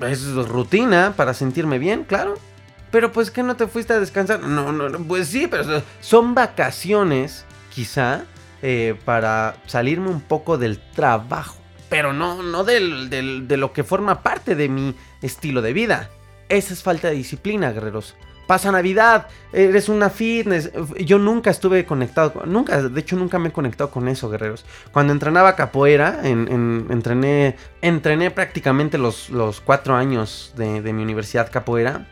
es 0.00 0.34
rutina 0.34 1.14
para 1.16 1.34
sentirme 1.34 1.78
bien, 1.78 2.04
claro. 2.04 2.34
Pero 2.90 3.12
pues 3.12 3.30
que 3.30 3.42
no 3.42 3.56
te 3.56 3.66
fuiste 3.66 3.92
a 3.92 4.00
descansar. 4.00 4.40
No, 4.40 4.72
no, 4.72 4.98
pues 5.04 5.28
sí, 5.28 5.48
pero 5.48 5.82
son 6.00 6.34
vacaciones, 6.34 7.44
quizá, 7.74 8.24
eh, 8.62 8.94
para 9.04 9.56
salirme 9.66 10.08
un 10.08 10.20
poco 10.20 10.56
del 10.56 10.78
trabajo. 10.92 11.56
Pero 11.88 12.12
no, 12.12 12.42
no 12.42 12.64
del, 12.64 13.10
del, 13.10 13.48
de 13.48 13.56
lo 13.56 13.72
que 13.72 13.84
forma 13.84 14.22
parte 14.22 14.54
de 14.54 14.68
mi 14.68 14.94
estilo 15.22 15.62
de 15.62 15.72
vida. 15.72 16.10
Esa 16.48 16.74
es 16.74 16.82
falta 16.82 17.08
de 17.08 17.14
disciplina, 17.14 17.72
guerreros 17.72 18.14
pasa 18.46 18.72
Navidad, 18.72 19.28
eres 19.52 19.88
una 19.88 20.10
fitness. 20.10 20.70
Yo 21.04 21.18
nunca 21.18 21.50
estuve 21.50 21.84
conectado, 21.84 22.42
nunca, 22.46 22.82
de 22.82 23.00
hecho 23.00 23.16
nunca 23.16 23.38
me 23.38 23.48
he 23.48 23.52
conectado 23.52 23.90
con 23.90 24.08
eso, 24.08 24.28
guerreros. 24.28 24.64
Cuando 24.92 25.12
entrenaba 25.12 25.56
capoeira, 25.56 26.20
en, 26.22 26.86
entrené, 26.90 27.56
entrené 27.82 28.30
prácticamente 28.30 28.98
los, 28.98 29.30
los 29.30 29.60
cuatro 29.60 29.96
años 29.96 30.52
de, 30.56 30.80
mi 30.92 31.02
universidad 31.02 31.50
capoeira. 31.50 32.06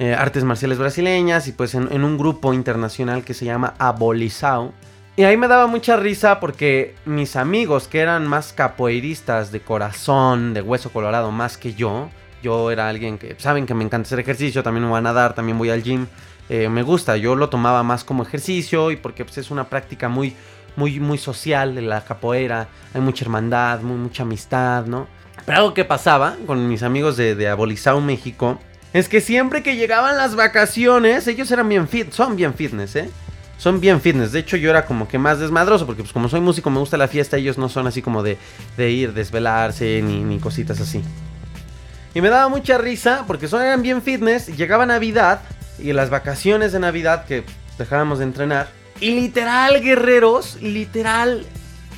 Eh, 0.00 0.14
artes 0.14 0.44
marciales 0.44 0.78
brasileñas 0.78 1.48
y 1.48 1.52
pues 1.52 1.74
en, 1.74 1.88
en, 1.90 2.04
un 2.04 2.18
grupo 2.18 2.54
internacional 2.54 3.24
que 3.24 3.34
se 3.34 3.44
llama 3.44 3.74
Abolizao. 3.78 4.72
Y 5.16 5.24
ahí 5.24 5.36
me 5.36 5.48
daba 5.48 5.66
mucha 5.66 5.96
risa 5.96 6.38
porque 6.38 6.94
mis 7.04 7.34
amigos 7.34 7.88
que 7.88 7.98
eran 7.98 8.24
más 8.24 8.52
capoeiristas 8.52 9.50
de 9.50 9.58
corazón, 9.58 10.54
de 10.54 10.62
hueso 10.62 10.90
colorado 10.90 11.32
más 11.32 11.58
que 11.58 11.74
yo, 11.74 12.10
yo 12.42 12.70
era 12.70 12.88
alguien 12.88 13.18
que 13.18 13.34
saben 13.38 13.66
que 13.66 13.74
me 13.74 13.84
encanta 13.84 14.06
hacer 14.06 14.20
ejercicio, 14.20 14.62
también 14.62 14.84
me 14.84 14.90
voy 14.90 14.98
a 14.98 15.02
nadar, 15.02 15.34
también 15.34 15.58
voy 15.58 15.70
al 15.70 15.82
gym. 15.82 16.06
Eh, 16.48 16.68
me 16.68 16.82
gusta, 16.82 17.16
yo 17.16 17.34
lo 17.34 17.48
tomaba 17.48 17.82
más 17.82 18.04
como 18.04 18.22
ejercicio 18.22 18.90
y 18.90 18.96
porque 18.96 19.24
pues, 19.24 19.38
es 19.38 19.50
una 19.50 19.68
práctica 19.68 20.08
muy, 20.08 20.34
muy, 20.76 20.98
muy 21.00 21.18
social 21.18 21.74
de 21.74 21.82
la 21.82 22.02
capoeira. 22.02 22.68
Hay 22.94 23.00
mucha 23.00 23.24
hermandad, 23.24 23.80
muy, 23.80 23.96
mucha 23.96 24.22
amistad, 24.22 24.86
¿no? 24.86 25.06
Pero 25.44 25.58
algo 25.58 25.74
que 25.74 25.84
pasaba 25.84 26.36
con 26.46 26.66
mis 26.68 26.82
amigos 26.82 27.16
de, 27.16 27.34
de 27.34 27.48
Abolizao, 27.48 28.00
México, 28.00 28.58
es 28.92 29.08
que 29.08 29.20
siempre 29.20 29.62
que 29.62 29.76
llegaban 29.76 30.16
las 30.16 30.34
vacaciones, 30.34 31.26
ellos 31.26 31.50
eran 31.50 31.68
bien 31.68 31.88
fit, 31.88 32.12
son 32.12 32.36
bien 32.36 32.54
fitness, 32.54 32.96
¿eh? 32.96 33.10
Son 33.58 33.80
bien 33.80 34.00
fitness. 34.00 34.32
De 34.32 34.38
hecho, 34.38 34.56
yo 34.56 34.70
era 34.70 34.86
como 34.86 35.08
que 35.08 35.18
más 35.18 35.40
desmadroso, 35.40 35.84
porque 35.84 36.02
pues 36.02 36.12
como 36.12 36.28
soy 36.28 36.40
músico, 36.40 36.70
me 36.70 36.78
gusta 36.78 36.96
la 36.96 37.08
fiesta, 37.08 37.36
ellos 37.36 37.58
no 37.58 37.68
son 37.68 37.86
así 37.86 38.02
como 38.02 38.22
de, 38.22 38.38
de 38.76 38.90
ir, 38.90 39.12
desvelarse, 39.12 40.00
ni, 40.02 40.22
ni 40.22 40.38
cositas 40.38 40.80
así. 40.80 41.02
Y 42.14 42.20
me 42.20 42.28
daba 42.28 42.48
mucha 42.48 42.78
risa 42.78 43.24
porque 43.26 43.48
son 43.48 43.62
eran 43.62 43.82
bien 43.82 44.02
fitness. 44.02 44.46
Llegaba 44.56 44.86
Navidad 44.86 45.40
y 45.78 45.92
las 45.92 46.10
vacaciones 46.10 46.72
de 46.72 46.80
Navidad 46.80 47.24
que 47.26 47.44
dejábamos 47.78 48.18
de 48.18 48.24
entrenar. 48.24 48.68
Y 49.00 49.12
literal, 49.12 49.80
guerreros, 49.80 50.60
literal, 50.60 51.46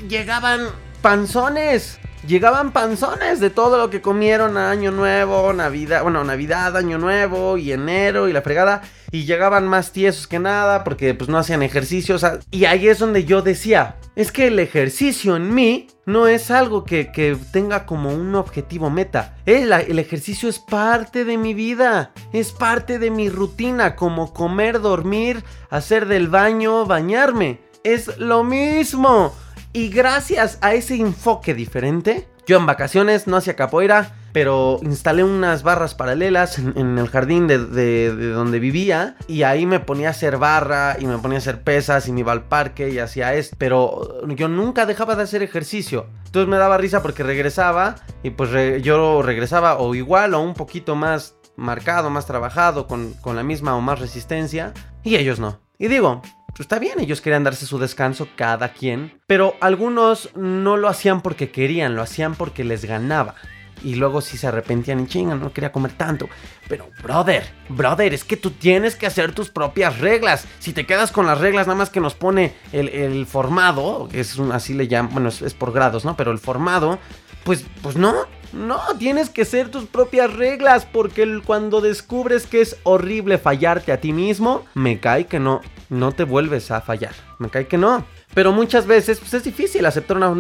llegaban 0.09 0.69
panzones. 1.01 1.99
Llegaban 2.27 2.73
panzones 2.73 3.41
de 3.41 3.49
todo 3.49 3.79
lo 3.79 3.89
que 3.89 4.03
comieron 4.03 4.59
a 4.59 4.71
Año 4.71 4.91
Nuevo, 4.91 5.53
Navidad, 5.55 6.03
bueno, 6.03 6.23
Navidad, 6.23 6.77
Año 6.77 6.99
Nuevo 6.99 7.57
y 7.57 7.73
enero 7.73 8.29
y 8.29 8.33
la 8.35 8.43
fregada. 8.43 8.83
Y 9.11 9.25
llegaban 9.25 9.67
más 9.67 9.93
tiesos 9.93 10.27
que 10.27 10.39
nada 10.39 10.85
porque 10.85 11.15
pues 11.15 11.31
no 11.31 11.39
hacían 11.39 11.63
ejercicio. 11.63 12.17
y 12.51 12.67
ahí 12.67 12.89
es 12.89 12.99
donde 12.99 13.25
yo 13.25 13.41
decía, 13.41 13.97
es 14.17 14.33
que 14.33 14.49
el 14.49 14.59
ejercicio 14.59 15.35
en 15.35 15.55
mí 15.55 15.89
no 16.05 16.27
es 16.27 16.51
algo 16.51 16.85
que, 16.85 17.39
tenga 17.53 17.87
como 17.87 18.13
un 18.13 18.35
objetivo 18.35 18.91
meta. 18.91 19.37
El, 19.47 19.73
el, 19.73 19.99
ejercicio 19.99 20.49
es 20.51 20.59
parte 20.59 21.25
de 21.25 21.39
mi 21.39 21.55
vida, 21.55 22.13
es 22.35 22.53
parte 22.53 22.99
de 22.99 23.11
mi 23.11 23.31
rutina, 23.31 23.97
como 23.97 24.35
comer, 24.35 24.81
dormir, 24.81 25.43
hacer 25.71 26.07
del 26.07 26.29
baño, 26.29 26.85
bañarme. 26.85 27.61
Es 27.83 28.19
lo 28.19 28.45
mismo. 28.45 29.33
Y 29.73 29.89
gracias 29.89 30.59
a 30.63 30.75
ese 30.75 30.97
enfoque 30.97 31.55
diferente, 31.55 32.29
yo 32.45 32.57
en 32.57 32.67
vacaciones 32.67 33.29
no 33.29 33.37
hacía 33.37 33.55
capoeira, 33.55 34.17
pero 34.33 34.81
instalé 34.83 35.23
unas 35.23 35.63
barras 35.63 35.95
paralelas 35.95 36.59
en, 36.59 36.99
el 36.99 37.09
jardín 37.09 37.47
de, 37.47 38.13
donde 38.33 38.59
vivía 38.59 39.17
y 39.29 39.45
ahí 39.45 39.67
me 39.67 39.79
ponía 39.79 40.09
a 40.09 40.11
hacer 40.11 40.39
barra 40.39 40.97
y 40.99 41.07
me 41.07 41.19
ponía 41.19 41.39
a 41.39 41.41
hacer 41.41 41.63
pesas 41.63 42.09
y 42.09 42.13
me 42.13 42.21
iba 42.21 42.33
al 42.33 42.45
parque 42.45 42.91
y 42.91 42.99
hacía 42.99 43.35
esto, 43.35 43.55
pero 43.59 44.27
yo 44.27 44.49
nunca 44.49 44.87
dejaba 44.87 45.15
de 45.15 45.23
hacer 45.23 45.45
ejercicio. 45.45 46.07
Entonces 46.27 46.49
me 46.49 46.57
daba 46.57 46.77
risa 46.77 47.03
porque 47.03 47.23
regresaba 47.23 47.95
y 48.25 48.31
pues 48.31 48.83
yo 48.83 49.23
regresaba 49.23 49.79
o 49.79 49.95
igual 49.95 50.35
o 50.35 50.41
un 50.41 50.55
poquito 50.55 50.97
más 50.97 51.37
marcado, 51.55 52.11
más 52.11 52.27
trabajado, 52.27 52.89
con, 52.89 53.13
con 53.21 53.37
la 53.37 53.45
misma 53.45 53.77
o 53.77 53.81
más 53.81 54.01
resistencia 54.01 54.73
y 55.05 55.15
ellos 55.15 55.39
no. 55.39 55.61
Y 55.79 55.89
digo, 55.89 56.21
pues 56.61 56.67
está 56.67 56.79
bien, 56.79 57.01
ellos 57.01 57.23
querían 57.23 57.43
darse 57.43 57.65
su 57.65 57.79
descanso 57.79 58.29
cada 58.37 58.75
quien, 58.75 59.19
pero 59.27 59.55
algunos 59.63 60.29
no 60.37 60.77
lo 60.77 60.89
hacían 60.89 61.23
porque 61.23 61.51
querían, 61.51 61.97
lo 61.97 62.03
hacían 62.03 62.35
porque 62.35 62.65
les 62.65 62.85
ganaba 62.85 63.35
y 63.83 63.95
luego 63.95 64.21
si 64.21 64.37
se 64.37 64.47
arrepentían 64.47 65.01
y 65.01 65.07
chingan, 65.07 65.41
no 65.41 65.55
quería 65.55 65.73
comer 65.73 65.93
tanto. 65.93 66.29
Pero, 66.69 66.91
brother, 67.03 67.45
brother, 67.71 68.13
es 68.13 68.25
que 68.25 68.37
tú 68.37 68.51
tienes 68.51 68.95
que 68.95 69.07
hacer 69.07 69.33
tus 69.33 69.49
propias 69.49 70.01
reglas. 70.01 70.45
Si 70.59 70.75
te 70.75 70.85
quedas 70.85 71.13
con 71.13 71.27
las 71.27 71.39
reglas 71.39 71.67
nada 71.67 71.79
más 71.79 71.89
que 71.89 72.01
nos 72.01 72.15
pone 72.15 72.53
el, 72.73 73.25
formado, 73.25 74.07
que 74.13 74.21
es 74.21 74.37
un, 74.37 74.53
así 74.53 74.75
le 74.75 74.87
llaman, 74.87 75.15
bueno, 75.15 75.29
es, 75.31 75.55
por 75.55 75.73
grados, 75.73 76.05
¿no? 76.05 76.15
Pero 76.15 76.31
el 76.31 76.39
formado, 76.39 76.99
pues, 77.43 77.65
pues 77.81 77.97
no, 77.97 78.27
no, 78.53 78.81
tienes 78.99 79.31
que 79.31 79.43
hacer 79.43 79.69
tus 79.69 79.85
propias 79.85 80.33
reglas 80.33 80.87
porque 80.87 81.41
cuando 81.45 81.81
descubres 81.81 82.47
que 82.47 82.61
es 82.61 82.77
horrible 82.83 83.39
fallarte 83.39 83.93
a 83.93 84.01
ti 84.01 84.13
mismo, 84.13 84.65
me 84.75 84.99
cae 84.99 85.27
que 85.27 85.39
no, 85.39 85.61
no 85.89 86.13
te 86.13 86.25
vuelves 86.25 86.71
a 86.71 86.81
fallar. 86.81 87.15
Me 87.39 87.49
cae 87.49 87.67
que 87.67 87.79
no. 87.79 88.05
Pero 88.35 88.53
muchas 88.53 88.87
veces 88.87 89.19
pues, 89.19 89.35
es 89.35 89.45
difícil 89.45 89.85
aceptar 89.87 90.17
una, 90.17 90.31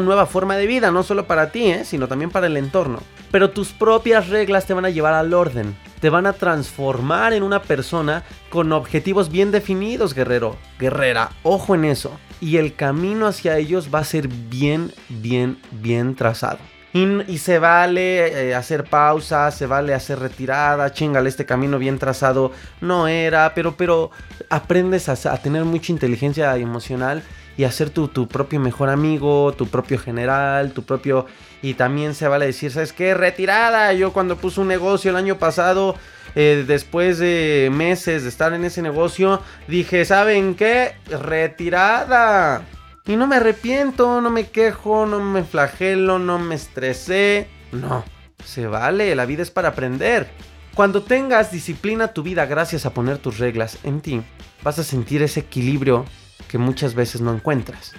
nueva 0.00 0.26
forma 0.26 0.56
de 0.56 0.66
vida, 0.66 0.90
no 0.90 1.02
solo 1.02 1.26
para 1.26 1.50
ti, 1.50 1.70
¿eh? 1.70 1.84
sino 1.84 2.06
también 2.06 2.30
para 2.30 2.46
el 2.46 2.56
entorno. 2.56 3.00
Pero 3.30 3.50
tus 3.50 3.72
propias 3.72 4.28
reglas 4.28 4.66
te 4.66 4.74
van 4.74 4.84
a 4.84 4.90
llevar 4.90 5.14
al 5.14 5.34
orden, 5.34 5.76
te 6.00 6.10
van 6.10 6.26
a 6.26 6.32
transformar 6.32 7.32
en 7.32 7.42
una 7.42 7.62
persona 7.62 8.24
con 8.50 8.72
objetivos 8.72 9.30
bien 9.30 9.50
definidos, 9.50 10.14
guerrero, 10.14 10.56
guerrera, 10.78 11.30
ojo 11.42 11.74
en 11.74 11.84
eso. 11.84 12.12
Y 12.40 12.56
el 12.56 12.74
camino 12.74 13.26
hacia 13.26 13.58
ellos 13.58 13.90
va 13.92 13.98
a 14.00 14.04
ser 14.04 14.28
bien, 14.28 14.92
bien, 15.08 15.58
bien 15.72 16.14
trazado. 16.14 16.58
Y, 16.92 17.38
se 17.38 17.60
vale 17.60 18.48
eh, 18.48 18.54
hacer 18.54 18.84
pausa, 18.84 19.50
se 19.52 19.66
vale 19.66 19.94
hacer 19.94 20.18
retirada, 20.18 20.92
chingale, 20.92 21.28
este 21.28 21.46
camino 21.46 21.78
bien 21.78 22.00
trazado 22.00 22.50
no 22.80 23.06
era, 23.06 23.54
pero, 23.54 23.76
pero 23.76 24.10
aprendes 24.48 25.08
a, 25.08 25.32
a 25.32 25.38
tener 25.38 25.64
mucha 25.64 25.92
inteligencia 25.92 26.56
emocional 26.56 27.22
y 27.56 27.64
hacer 27.64 27.90
tu, 27.90 28.08
tu, 28.08 28.26
propio 28.26 28.58
mejor 28.58 28.88
amigo, 28.88 29.52
tu 29.52 29.66
propio 29.66 29.98
general, 29.98 30.72
tu 30.72 30.82
propio... 30.82 31.26
Y 31.62 31.74
también 31.74 32.14
se 32.14 32.26
vale 32.26 32.46
decir, 32.46 32.72
¿sabes 32.72 32.94
qué? 32.94 33.12
Retirada. 33.12 33.92
Yo 33.92 34.14
cuando 34.14 34.36
puse 34.36 34.62
un 34.62 34.68
negocio 34.68 35.10
el 35.10 35.16
año 35.18 35.36
pasado, 35.36 35.94
eh, 36.34 36.64
después 36.66 37.18
de 37.18 37.68
meses 37.70 38.22
de 38.22 38.30
estar 38.30 38.54
en 38.54 38.64
ese 38.64 38.80
negocio, 38.80 39.42
dije, 39.68 40.06
¿saben 40.06 40.54
qué? 40.54 40.94
Retirada. 41.06 42.62
Y 43.10 43.16
no 43.16 43.26
me 43.26 43.34
arrepiento, 43.34 44.20
no 44.20 44.30
me 44.30 44.50
quejo, 44.50 45.04
no 45.04 45.18
me 45.18 45.42
flagelo, 45.42 46.20
no 46.20 46.38
me 46.38 46.54
estresé. 46.54 47.48
No, 47.72 48.04
se 48.44 48.68
vale, 48.68 49.16
la 49.16 49.26
vida 49.26 49.42
es 49.42 49.50
para 49.50 49.70
aprender. 49.70 50.30
Cuando 50.76 51.02
tengas 51.02 51.50
disciplina 51.50 52.12
tu 52.12 52.22
vida 52.22 52.46
gracias 52.46 52.86
a 52.86 52.94
poner 52.94 53.18
tus 53.18 53.38
reglas 53.38 53.78
en 53.82 54.00
ti, 54.00 54.22
vas 54.62 54.78
a 54.78 54.84
sentir 54.84 55.24
ese 55.24 55.40
equilibrio 55.40 56.04
que 56.46 56.58
muchas 56.58 56.94
veces 56.94 57.20
no 57.20 57.34
encuentras. 57.34 57.94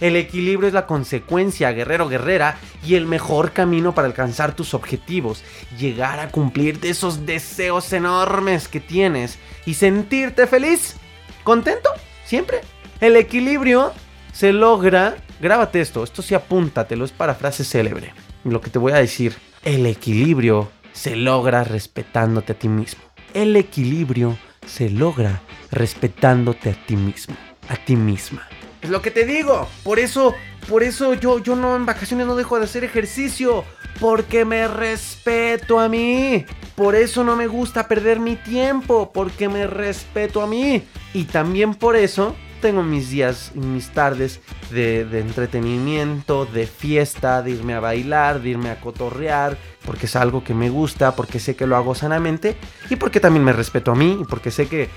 El 0.00 0.16
equilibrio 0.16 0.66
es 0.66 0.74
la 0.74 0.86
consecuencia, 0.86 1.70
guerrero, 1.70 2.08
guerrera, 2.08 2.58
y 2.84 2.96
el 2.96 3.06
mejor 3.06 3.52
camino 3.52 3.94
para 3.94 4.08
alcanzar 4.08 4.56
tus 4.56 4.74
objetivos, 4.74 5.44
llegar 5.78 6.18
a 6.18 6.32
cumplir 6.32 6.80
de 6.80 6.90
esos 6.90 7.24
deseos 7.24 7.92
enormes 7.92 8.66
que 8.66 8.80
tienes 8.80 9.38
y 9.64 9.74
sentirte 9.74 10.48
feliz, 10.48 10.96
contento, 11.44 11.90
siempre. 12.24 12.62
El 13.00 13.14
equilibrio 13.14 13.92
se 14.36 14.52
logra, 14.52 15.16
grábate 15.40 15.80
esto, 15.80 16.04
esto 16.04 16.20
sí 16.20 16.34
apúntatelo, 16.34 17.06
es 17.06 17.10
para 17.10 17.34
frase 17.34 17.64
célebre. 17.64 18.12
Lo 18.44 18.60
que 18.60 18.68
te 18.68 18.78
voy 18.78 18.92
a 18.92 18.96
decir, 18.96 19.34
el 19.64 19.86
equilibrio 19.86 20.70
se 20.92 21.16
logra 21.16 21.64
respetándote 21.64 22.52
a 22.52 22.58
ti 22.58 22.68
mismo. 22.68 23.02
El 23.32 23.56
equilibrio 23.56 24.36
se 24.66 24.90
logra 24.90 25.40
respetándote 25.70 26.68
a 26.68 26.86
ti 26.86 26.96
mismo, 26.96 27.34
a 27.70 27.76
ti 27.76 27.96
misma. 27.96 28.46
Es 28.82 28.90
lo 28.90 29.00
que 29.00 29.10
te 29.10 29.24
digo. 29.24 29.70
Por 29.82 29.98
eso, 29.98 30.34
por 30.68 30.82
eso 30.82 31.14
yo, 31.14 31.38
yo 31.38 31.56
no 31.56 31.74
en 31.74 31.86
vacaciones 31.86 32.26
no 32.26 32.36
dejo 32.36 32.58
de 32.58 32.64
hacer 32.64 32.84
ejercicio. 32.84 33.64
Porque 33.98 34.44
me 34.44 34.68
respeto 34.68 35.80
a 35.80 35.88
mí. 35.88 36.44
Por 36.74 36.94
eso 36.94 37.24
no 37.24 37.36
me 37.36 37.46
gusta 37.46 37.88
perder 37.88 38.20
mi 38.20 38.36
tiempo. 38.36 39.10
Porque 39.14 39.48
me 39.48 39.66
respeto 39.66 40.42
a 40.42 40.46
mí. 40.46 40.82
Y 41.14 41.24
también 41.24 41.74
por 41.74 41.96
eso 41.96 42.36
tengo 42.60 42.82
mis 42.82 43.10
días 43.10 43.52
mis 43.54 43.90
tardes 43.90 44.40
de, 44.70 45.02
entretenimiento, 45.18 46.46
de 46.46 46.66
fiesta, 46.66 47.42
de 47.42 47.52
irme 47.52 47.74
a 47.74 47.80
bailar, 47.80 48.40
de 48.40 48.50
irme 48.50 48.70
a 48.70 48.80
cotorrear, 48.80 49.56
porque 49.84 50.06
es 50.06 50.16
algo 50.16 50.42
que 50.42 50.54
me 50.54 50.70
gusta, 50.70 51.14
porque 51.14 51.38
sé 51.38 51.56
que 51.56 51.66
lo 51.66 51.76
hago 51.76 51.94
sanamente 51.94 52.56
y 52.90 52.96
porque 52.96 53.20
también 53.20 53.44
me 53.44 53.52
respeto 53.52 53.92
a 53.92 53.94
mí 53.94 54.22
porque 54.28 54.50
sé 54.50 54.68
que, 54.68 54.88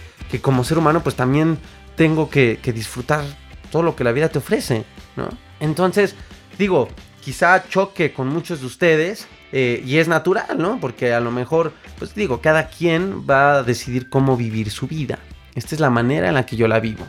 como 0.42 0.64
ser 0.64 0.78
humano 0.78 1.04
pues 1.04 1.16
también 1.16 1.58
tengo 1.96 2.30
que, 2.30 2.60
disfrutar 2.74 3.24
todo 3.72 3.84
lo 3.84 3.96
que 3.96 4.04
la 4.04 4.12
vida 4.12 4.30
te 4.30 4.40
ofrece, 4.40 4.86
¿no? 5.16 5.30
Entonces, 5.60 6.16
digo, 6.58 6.88
quizá 7.22 7.68
choque 7.68 8.14
con 8.14 8.28
muchos 8.28 8.62
de 8.62 8.66
ustedes 8.66 9.28
eh, 9.52 9.84
y 9.86 9.98
es 9.98 10.08
natural, 10.08 10.58
¿no? 10.58 10.80
Porque 10.80 11.14
a 11.14 11.20
lo 11.20 11.32
mejor, 11.32 11.74
pues 11.98 12.16
digo, 12.16 12.42
cada 12.42 12.70
quien 12.70 13.26
va 13.30 13.58
a 13.58 13.64
decidir 13.64 14.10
cómo 14.10 14.38
vivir 14.38 14.72
su 14.72 14.88
vida. 14.88 15.20
Esta 15.56 15.76
es 15.76 15.82
la 15.82 15.90
manera 15.90 16.30
en 16.30 16.36
la 16.36 16.46
que 16.46 16.56
yo 16.56 16.68
la 16.68 16.80
vivo. 16.80 17.06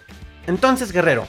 Entonces, 0.47 0.93
guerrero, 0.93 1.27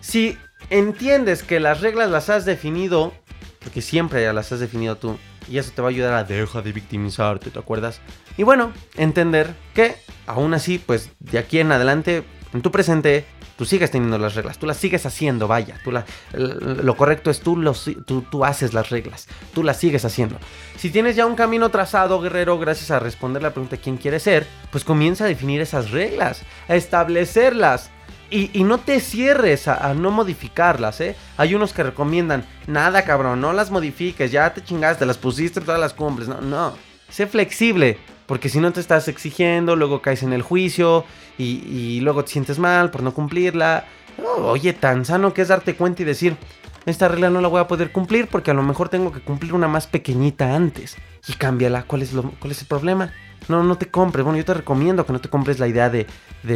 si 0.00 0.38
entiendes 0.70 1.42
que 1.42 1.60
las 1.60 1.80
reglas 1.80 2.10
las 2.10 2.28
has 2.28 2.44
definido, 2.44 3.12
porque 3.60 3.82
siempre 3.82 4.32
las 4.32 4.52
has 4.52 4.60
definido 4.60 4.96
tú, 4.96 5.18
y 5.48 5.58
eso 5.58 5.72
te 5.74 5.82
va 5.82 5.88
a 5.88 5.90
ayudar 5.90 6.14
a 6.14 6.24
dejar 6.24 6.62
de 6.62 6.72
victimizarte, 6.72 7.50
¿te 7.50 7.58
acuerdas? 7.58 8.00
Y 8.36 8.42
bueno, 8.42 8.72
entender 8.96 9.54
que 9.74 9.96
aún 10.26 10.54
así, 10.54 10.78
pues 10.78 11.10
de 11.18 11.38
aquí 11.38 11.58
en 11.58 11.72
adelante, 11.72 12.24
en 12.52 12.62
tu 12.62 12.70
presente, 12.70 13.24
tú 13.56 13.64
sigues 13.64 13.90
teniendo 13.90 14.16
las 14.16 14.34
reglas, 14.34 14.58
tú 14.58 14.66
las 14.66 14.76
sigues 14.76 15.04
haciendo, 15.04 15.46
vaya, 15.48 15.78
tú 15.84 15.92
lo 15.92 16.96
correcto 16.96 17.30
es 17.30 17.40
tú, 17.40 17.60
tú, 18.06 18.22
tú 18.22 18.44
haces 18.44 18.72
las 18.72 18.90
reglas, 18.90 19.26
tú 19.52 19.62
las 19.62 19.76
sigues 19.76 20.04
haciendo. 20.04 20.38
Si 20.78 20.90
tienes 20.90 21.16
ya 21.16 21.26
un 21.26 21.34
camino 21.34 21.68
trazado, 21.68 22.20
guerrero, 22.20 22.58
gracias 22.58 22.90
a 22.90 23.00
responder 23.00 23.42
la 23.42 23.50
pregunta 23.50 23.76
quién 23.76 23.98
quieres 23.98 24.22
ser, 24.22 24.46
pues 24.70 24.84
comienza 24.84 25.24
a 25.24 25.28
definir 25.28 25.60
esas 25.60 25.90
reglas, 25.90 26.42
a 26.68 26.76
establecerlas. 26.76 27.90
Y, 28.30 28.62
no 28.62 28.78
te 28.78 29.00
cierres 29.00 29.66
a, 29.66 29.92
no 29.94 30.12
modificarlas, 30.12 31.00
¿eh? 31.00 31.16
Hay 31.36 31.54
unos 31.54 31.72
que 31.72 31.82
recomiendan, 31.82 32.44
nada 32.68 33.02
cabrón, 33.02 33.40
no 33.40 33.52
las 33.52 33.72
modifiques, 33.72 34.30
ya 34.30 34.54
te 34.54 34.62
chingaste, 34.62 35.04
las 35.04 35.18
pusiste, 35.18 35.60
todas 35.60 35.80
las 35.80 35.94
cumples. 35.94 36.28
No, 36.28 36.40
no. 36.40 36.74
Sé 37.08 37.26
flexible, 37.26 37.98
porque 38.26 38.48
si 38.48 38.60
no 38.60 38.72
te 38.72 38.78
estás 38.78 39.08
exigiendo, 39.08 39.74
luego 39.74 40.00
caes 40.00 40.22
en 40.22 40.32
el 40.32 40.42
juicio 40.42 41.04
y, 41.38 42.00
luego 42.02 42.24
te 42.24 42.30
sientes 42.30 42.60
mal 42.60 42.92
por 42.92 43.02
no 43.02 43.12
cumplirla. 43.12 43.86
oye, 44.38 44.72
tan 44.74 45.04
sano 45.04 45.34
que 45.34 45.42
es 45.42 45.48
darte 45.48 45.74
cuenta 45.74 46.02
y 46.02 46.04
decir, 46.04 46.36
esta 46.86 47.08
regla 47.08 47.30
no 47.30 47.40
la 47.40 47.48
voy 47.48 47.60
a 47.60 47.66
poder 47.66 47.90
cumplir 47.90 48.28
porque 48.28 48.52
a 48.52 48.54
lo 48.54 48.62
mejor 48.62 48.88
tengo 48.88 49.10
que 49.12 49.20
cumplir 49.20 49.54
una 49.54 49.66
más 49.66 49.88
pequeñita 49.88 50.54
antes. 50.54 50.96
Y 51.26 51.32
cámbiala, 51.32 51.82
¿cuál 51.82 52.02
es, 52.02 52.12
lo, 52.12 52.30
cuál 52.38 52.52
es 52.52 52.60
el 52.60 52.68
problema? 52.68 53.12
No, 53.48 53.62
no 53.62 53.76
te 53.76 53.90
compres. 53.90 54.24
Bueno, 54.24 54.38
yo 54.38 54.44
te 54.44 54.54
recomiendo 54.54 55.04
que 55.06 55.12
no 55.12 55.20
te 55.20 55.28
compres 55.28 55.58
la 55.58 55.68
idea 55.68 55.90
de, 55.90 56.06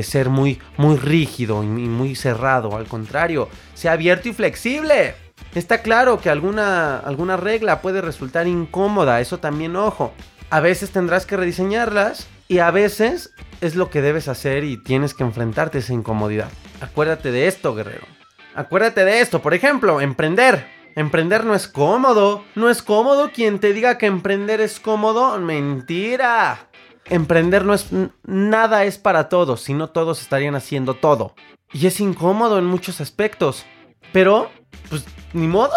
ser 0.02 0.28
muy, 0.28 0.60
muy 0.76 0.96
rígido 0.96 1.62
y 1.62 1.66
muy 1.66 2.14
cerrado. 2.14 2.76
Al 2.76 2.86
contrario, 2.86 3.48
sea 3.74 3.92
abierto 3.92 4.28
y 4.28 4.32
flexible. 4.32 5.14
Está 5.54 5.82
claro 5.82 6.20
que 6.20 6.30
alguna, 6.30 6.98
alguna 6.98 7.36
regla 7.36 7.80
puede 7.80 8.00
resultar 8.00 8.46
incómoda, 8.46 9.20
eso 9.20 9.38
también 9.38 9.76
ojo. 9.76 10.12
A 10.50 10.60
veces 10.60 10.90
tendrás 10.90 11.26
que 11.26 11.36
rediseñarlas 11.36 12.28
y 12.48 12.58
a 12.58 12.70
veces 12.70 13.32
es 13.60 13.76
lo 13.76 13.90
que 13.90 14.02
debes 14.02 14.28
hacer 14.28 14.64
y 14.64 14.76
tienes 14.76 15.14
que 15.14 15.24
enfrentarte 15.24 15.78
a 15.78 15.80
esa 15.80 15.92
incomodidad. 15.92 16.48
Acuérdate 16.80 17.30
de 17.30 17.46
esto, 17.46 17.74
guerrero. 17.74 18.06
Acuérdate 18.54 19.04
de 19.04 19.20
esto, 19.20 19.40
por 19.42 19.54
ejemplo, 19.54 20.00
emprender. 20.00 20.66
Emprender 20.96 21.44
no 21.44 21.54
es 21.54 21.66
cómodo. 21.66 22.44
No 22.54 22.70
es 22.70 22.82
cómodo 22.82 23.30
quien 23.32 23.58
te 23.58 23.72
diga 23.72 23.98
que 23.98 24.06
emprender 24.06 24.60
es 24.60 24.78
cómodo. 24.78 25.38
Mentira. 25.40 26.68
Emprender 27.06 27.64
no 27.64 27.74
es 27.74 27.88
nada 28.24 28.84
es 28.84 28.98
para 28.98 29.28
todos, 29.28 29.62
si 29.62 29.74
no 29.74 29.90
todos 29.90 30.20
estarían 30.20 30.54
haciendo 30.54 30.94
todo. 30.94 31.34
Y 31.72 31.86
es 31.86 32.00
incómodo 32.00 32.58
en 32.58 32.66
muchos 32.66 33.00
aspectos. 33.00 33.64
Pero, 34.12 34.50
pues, 34.88 35.04
ni 35.32 35.48
modo 35.48 35.72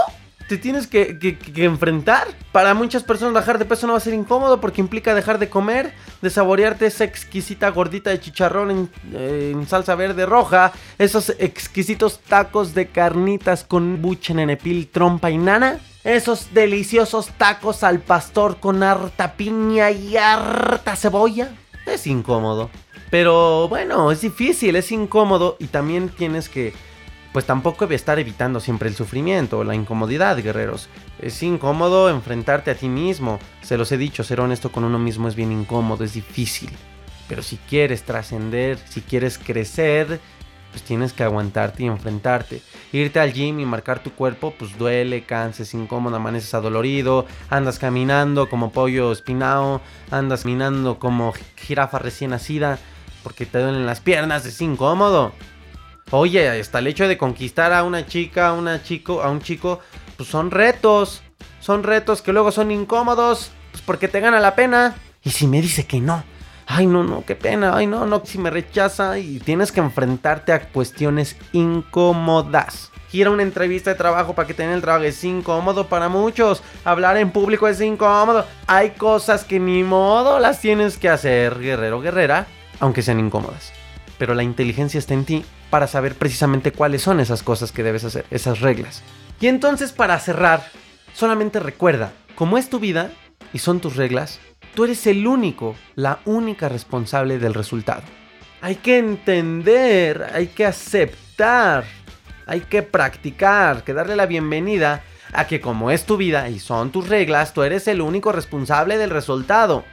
te 0.48 0.58
tienes 0.58 0.88
que, 0.88 1.38
enfrentar. 1.56 2.28
Para 2.52 2.74
muchas 2.74 3.04
personas 3.04 3.34
bajar 3.34 3.60
de 3.60 3.66
peso 3.66 3.86
no 3.86 3.94
va 3.94 3.98
a 3.98 4.02
ser 4.02 4.14
incómodo 4.14 4.60
porque 4.62 4.82
implica 4.82 5.14
dejar 5.14 5.40
de 5.40 5.50
comer, 5.50 5.94
de 6.22 6.30
saborearte 6.30 6.86
esa 6.86 7.04
exquisita 7.04 7.70
gordita 7.70 8.10
de 8.10 8.20
chicharrón 8.20 8.90
en, 9.14 9.68
salsa 9.68 9.96
verde 9.96 10.26
roja, 10.26 10.72
esos 10.98 11.30
exquisitos 11.38 12.20
tacos 12.20 12.74
de 12.74 12.88
carnitas 12.88 13.64
con 13.64 14.02
buche, 14.02 14.34
nenepil, 14.34 14.88
trompa 14.88 15.30
y 15.30 15.38
nana. 15.38 15.80
Esos 16.04 16.54
deliciosos 16.54 17.32
tacos 17.38 17.84
al 17.84 18.00
pastor 18.00 18.62
con 18.62 18.82
harta 18.82 19.34
piña 19.34 19.92
y 19.92 20.16
harta 20.16 20.96
cebolla. 20.96 21.50
Es 21.86 22.08
incómodo. 22.08 22.70
Pero 23.10 23.68
bueno, 23.68 24.12
es 24.12 24.22
difícil, 24.22 24.78
es 24.78 24.92
incómodo 24.92 25.58
y 25.60 25.68
también 25.68 26.10
tienes 26.10 26.48
que 26.48 26.74
pues 27.38 27.46
tampoco 27.46 27.86
debe 27.86 27.94
estar 27.94 28.18
evitando 28.18 28.60
siempre 28.60 28.90
el 28.90 28.96
sufrimiento 28.96 29.60
o 29.60 29.64
la 29.64 29.76
incomodidad, 29.76 30.42
guerreros. 30.42 30.90
Es 31.22 31.44
incómodo 31.44 32.10
enfrentarte 32.10 32.72
a 32.72 32.76
ti 32.76 32.90
mismo. 32.90 33.38
Se 33.62 33.78
los 33.78 33.92
he 33.92 33.98
dicho, 34.00 34.24
ser 34.24 34.40
honesto 34.40 34.72
con 34.72 34.84
uno 34.84 34.98
mismo 34.98 35.28
es 35.28 35.36
bien 35.36 35.52
incómodo, 35.52 36.04
es 36.04 36.16
difícil. 36.16 36.72
Pero 37.30 37.44
si 37.44 37.58
quieres 37.58 38.02
trascender, 38.02 38.80
si 38.90 39.02
quieres 39.02 39.38
crecer, 39.38 40.20
pues 40.72 40.82
tienes 40.82 41.14
que 41.14 41.22
aguantarte 41.22 41.84
y 41.84 41.86
enfrentarte. 41.86 42.64
Irte 42.92 43.20
al 43.20 43.34
gym 43.34 43.60
y 43.60 43.68
marcar 43.68 44.02
tu 44.02 44.14
cuerpo, 44.14 44.56
pues 44.58 44.76
duele, 44.76 45.24
canses, 45.24 45.76
incómodo, 45.76 46.16
amaneces 46.16 46.56
adolorido, 46.56 47.28
andas 47.52 47.78
caminando 47.78 48.50
como 48.50 48.72
pollo 48.72 49.12
espinado, 49.12 49.82
andas 50.10 50.42
caminando 50.42 50.98
como 50.98 51.36
jirafa 51.56 52.00
recién 52.00 52.32
nacida, 52.32 52.80
porque 53.22 53.46
te 53.46 53.60
duelen 53.60 53.86
las 53.86 54.02
piernas, 54.02 54.44
es 54.48 54.60
incómodo. 54.60 55.34
Oye, 56.12 56.48
hasta 56.48 56.80
el 56.80 56.88
hecho 56.88 57.08
de 57.08 57.18
conquistar 57.18 57.74
a 57.74 57.84
una 57.84 58.06
chica, 58.06 58.48
a 58.48 58.54
una 58.54 58.82
chico, 58.82 59.22
a 59.22 59.30
un 59.30 59.42
chico, 59.42 59.82
pues 60.16 60.30
son 60.30 60.52
retos. 60.52 61.22
Son 61.60 61.84
retos 61.84 62.22
que 62.22 62.32
luego 62.32 62.52
son 62.54 62.72
incómodos, 62.72 63.52
pues 63.72 63.84
porque 63.86 64.08
te 64.08 64.22
gana 64.22 64.40
la 64.40 64.56
pena. 64.56 64.96
Y 65.22 65.32
si 65.32 65.48
me 65.48 65.62
dice 65.62 65.86
que 65.86 66.00
no, 66.00 66.24
ay 66.66 66.88
no, 66.88 67.04
no, 67.04 67.26
qué 67.26 67.36
pena, 67.36 67.76
ay 67.76 67.88
no, 67.88 68.06
no, 68.06 68.22
si 68.24 68.38
me 68.38 68.50
rechaza 68.50 69.20
y 69.20 69.40
tienes 69.40 69.74
que 69.74 69.82
enfrentarte 69.82 70.54
a 70.54 70.70
cuestiones 70.70 71.36
incómodas. 71.52 72.90
Ir 73.12 73.28
a 73.28 73.32
una 73.32 73.44
entrevista 73.44 73.90
de 73.90 73.98
trabajo 73.98 74.34
para 74.34 74.48
que 74.48 74.54
tengan 74.54 74.76
el 74.76 74.82
trabajo 74.82 75.04
es 75.04 75.22
incómodo 75.26 75.88
para 75.88 76.08
muchos. 76.08 76.64
Hablar 76.86 77.18
en 77.18 77.32
público 77.32 77.68
es 77.68 77.82
incómodo. 77.82 78.46
Hay 78.68 78.92
cosas 78.92 79.44
que 79.44 79.60
ni 79.60 79.84
modo 79.84 80.40
las 80.40 80.62
tienes 80.62 80.98
que 80.98 81.10
hacer, 81.10 81.60
guerrero, 81.60 82.00
guerrera, 82.00 82.48
aunque 82.80 83.02
sean 83.02 83.20
incómodas. 83.20 83.74
Pero 84.18 84.36
la 84.36 84.44
inteligencia 84.44 85.00
está 85.00 85.14
en 85.14 85.26
ti 85.26 85.46
para 85.70 85.88
saber 85.88 86.16
precisamente 86.16 86.72
cuáles 86.72 87.02
son 87.02 87.20
esas 87.20 87.44
cosas 87.44 87.72
que 87.72 87.84
debes 87.84 88.04
hacer, 88.04 88.26
esas 88.32 88.62
reglas. 88.62 89.04
Y 89.40 89.48
entonces 89.48 89.92
para 89.92 90.20
cerrar, 90.20 90.64
solamente 91.14 91.60
recuerda, 91.60 92.12
como 92.36 92.58
es 92.58 92.70
tu 92.70 92.80
vida 92.80 93.12
y 93.54 93.60
son 93.60 93.80
tus 93.80 93.96
reglas, 93.96 94.40
tú 94.74 94.86
eres 94.86 95.06
el 95.08 95.26
único, 95.28 95.76
la 95.96 96.20
única 96.26 96.70
responsable 96.70 97.40
del 97.40 97.54
resultado. 97.54 98.04
Hay 98.62 98.76
que 98.76 98.98
entender, 98.98 100.28
hay 100.34 100.48
que 100.48 100.66
aceptar, 100.66 101.84
hay 102.46 102.62
que 102.62 102.82
practicar, 102.82 103.84
que 103.84 103.94
darle 103.94 104.16
la 104.16 104.26
bienvenida 104.26 105.04
a 105.34 105.46
que 105.46 105.62
como 105.62 105.92
es 105.92 106.06
tu 106.06 106.18
vida 106.18 106.50
y 106.50 106.60
son 106.60 106.92
tus 106.92 107.10
reglas, 107.10 107.54
tú 107.54 107.64
eres 107.64 107.88
el 107.88 108.02
único 108.02 108.32
responsable 108.32 108.98
del 108.98 109.10
resultado. 109.10 109.84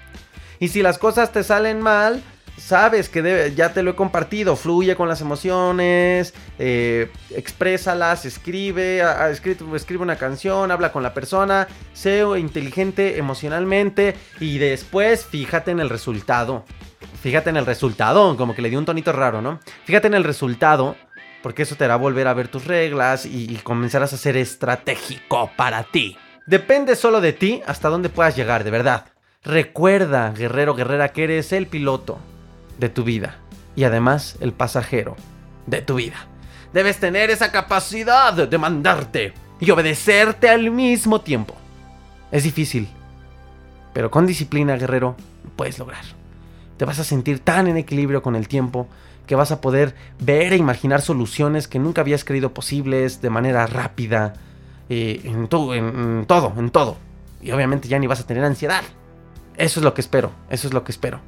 Y 0.61 0.69
si 0.69 0.83
las 0.83 0.99
cosas 0.99 1.33
te 1.33 1.43
salen 1.43 1.81
mal, 1.83 2.23
sabes 2.57 3.09
que 3.09 3.53
ya 3.55 3.73
te 3.73 3.83
lo 3.83 3.93
he 3.93 3.95
compartido, 3.95 4.57
fluye 4.57 4.97
con 4.97 5.09
las 5.09 5.21
emociones, 5.21 6.35
eh, 6.59 7.11
exprésalas, 7.31 8.25
escribe, 8.25 9.03
escribe, 9.31 10.03
una 10.03 10.17
canción, 10.17 10.71
habla 10.71 10.93
con 10.93 11.03
la 11.03 11.15
persona, 11.15 11.69
sé 11.93 12.25
inteligente 12.39 13.19
emocionalmente 13.19 14.15
y 14.41 14.59
después 14.59 15.25
fíjate 15.25 15.71
en 15.71 15.81
el 15.81 15.91
resultado. 15.91 16.65
Fíjate 17.23 17.51
en 17.51 17.57
el 17.57 17.67
resultado, 17.67 18.37
como 18.37 18.55
que 18.55 18.63
le 18.63 18.69
dio 18.69 18.79
un 18.79 18.85
tonito 18.85 19.13
raro, 19.13 19.41
¿no? 19.41 19.59
Fíjate 19.85 20.09
en 20.09 20.15
el 20.15 20.25
resultado, 20.25 20.95
porque 21.43 21.63
eso 21.63 21.75
te 21.75 21.85
hará 21.85 21.97
volver 21.97 22.29
a 22.29 22.35
ver 22.35 22.49
tus 22.49 22.67
reglas 22.67 23.25
y, 23.25 23.51
y 23.51 23.57
comenzarás 23.57 24.13
a 24.13 24.19
ser 24.19 24.37
estratégico 24.37 25.51
para 25.57 25.85
ti. 25.85 26.19
Depende 26.47 26.97
solo 26.97 27.23
de 27.23 27.33
ti 27.33 27.63
hasta 27.67 27.89
dónde 27.89 28.11
puedas 28.11 28.37
llegar, 28.37 28.63
de 28.63 28.71
verdad. 28.71 29.07
Recuerda, 29.43 30.33
guerrero, 30.33 30.75
guerrera, 30.75 31.09
que 31.09 31.25
eres 31.25 31.53
el 31.53 31.67
piloto 31.67 32.19
de 32.79 32.89
tu 32.89 33.05
vida 33.05 33.37
y 33.77 33.85
además 33.85 34.37
el 34.41 34.53
pasajero 34.53 35.17
de 35.67 35.83
tu 35.83 35.97
vida. 35.97 36.27
Debes 36.73 36.99
tener 36.99 37.31
esa 37.31 37.53
capacidad 37.53 38.33
de 38.33 38.59
mandarte 38.59 39.35
y 39.61 39.71
obedecerte 39.71 40.49
al 40.49 40.71
mismo 40.71 41.21
tiempo. 41.21 41.55
Es 42.33 42.43
difícil, 42.43 42.89
pero 43.93 44.11
con 44.11 44.27
disciplina, 44.27 44.77
guerrero, 44.77 45.17
puedes 45.57 45.79
lograr. 45.79 46.05
Te 46.77 46.85
vas 46.85 46.99
a 46.99 47.05
sentir 47.05 47.39
tan 47.39 47.69
en 47.69 47.77
equilibrio 47.77 48.23
con 48.23 48.35
el 48.35 48.49
tiempo 48.49 48.89
que 49.27 49.37
vas 49.37 49.53
a 49.53 49.61
poder 49.61 49.95
ver 50.19 50.53
e 50.53 50.57
imaginar 50.57 51.01
soluciones 51.01 51.69
que 51.69 51.79
nunca 51.79 52.01
habías 52.01 52.25
creído 52.25 52.53
posibles 52.53 53.23
de 53.23 53.31
manera 53.31 53.67
rápida, 53.67 54.35
eh, 54.89 55.21
en, 55.25 55.35
en 55.37 55.47
todo, 55.49 55.75
en 55.75 56.71
todo. 56.71 56.97
Y 57.41 57.53
obviamente 57.53 57.89
ya 57.89 57.99
ni 57.99 58.07
vas 58.07 58.21
a 58.21 58.27
tener 58.27 58.45
ansiedad. 58.45 58.83
Eso 59.57 59.81
es 59.81 59.85
lo 59.85 59.95
que 59.95 60.01
espero, 60.01 60.33
eso 60.51 60.67
es 60.67 60.75
lo 60.75 60.83
que 60.83 60.93
espero. 60.93 61.21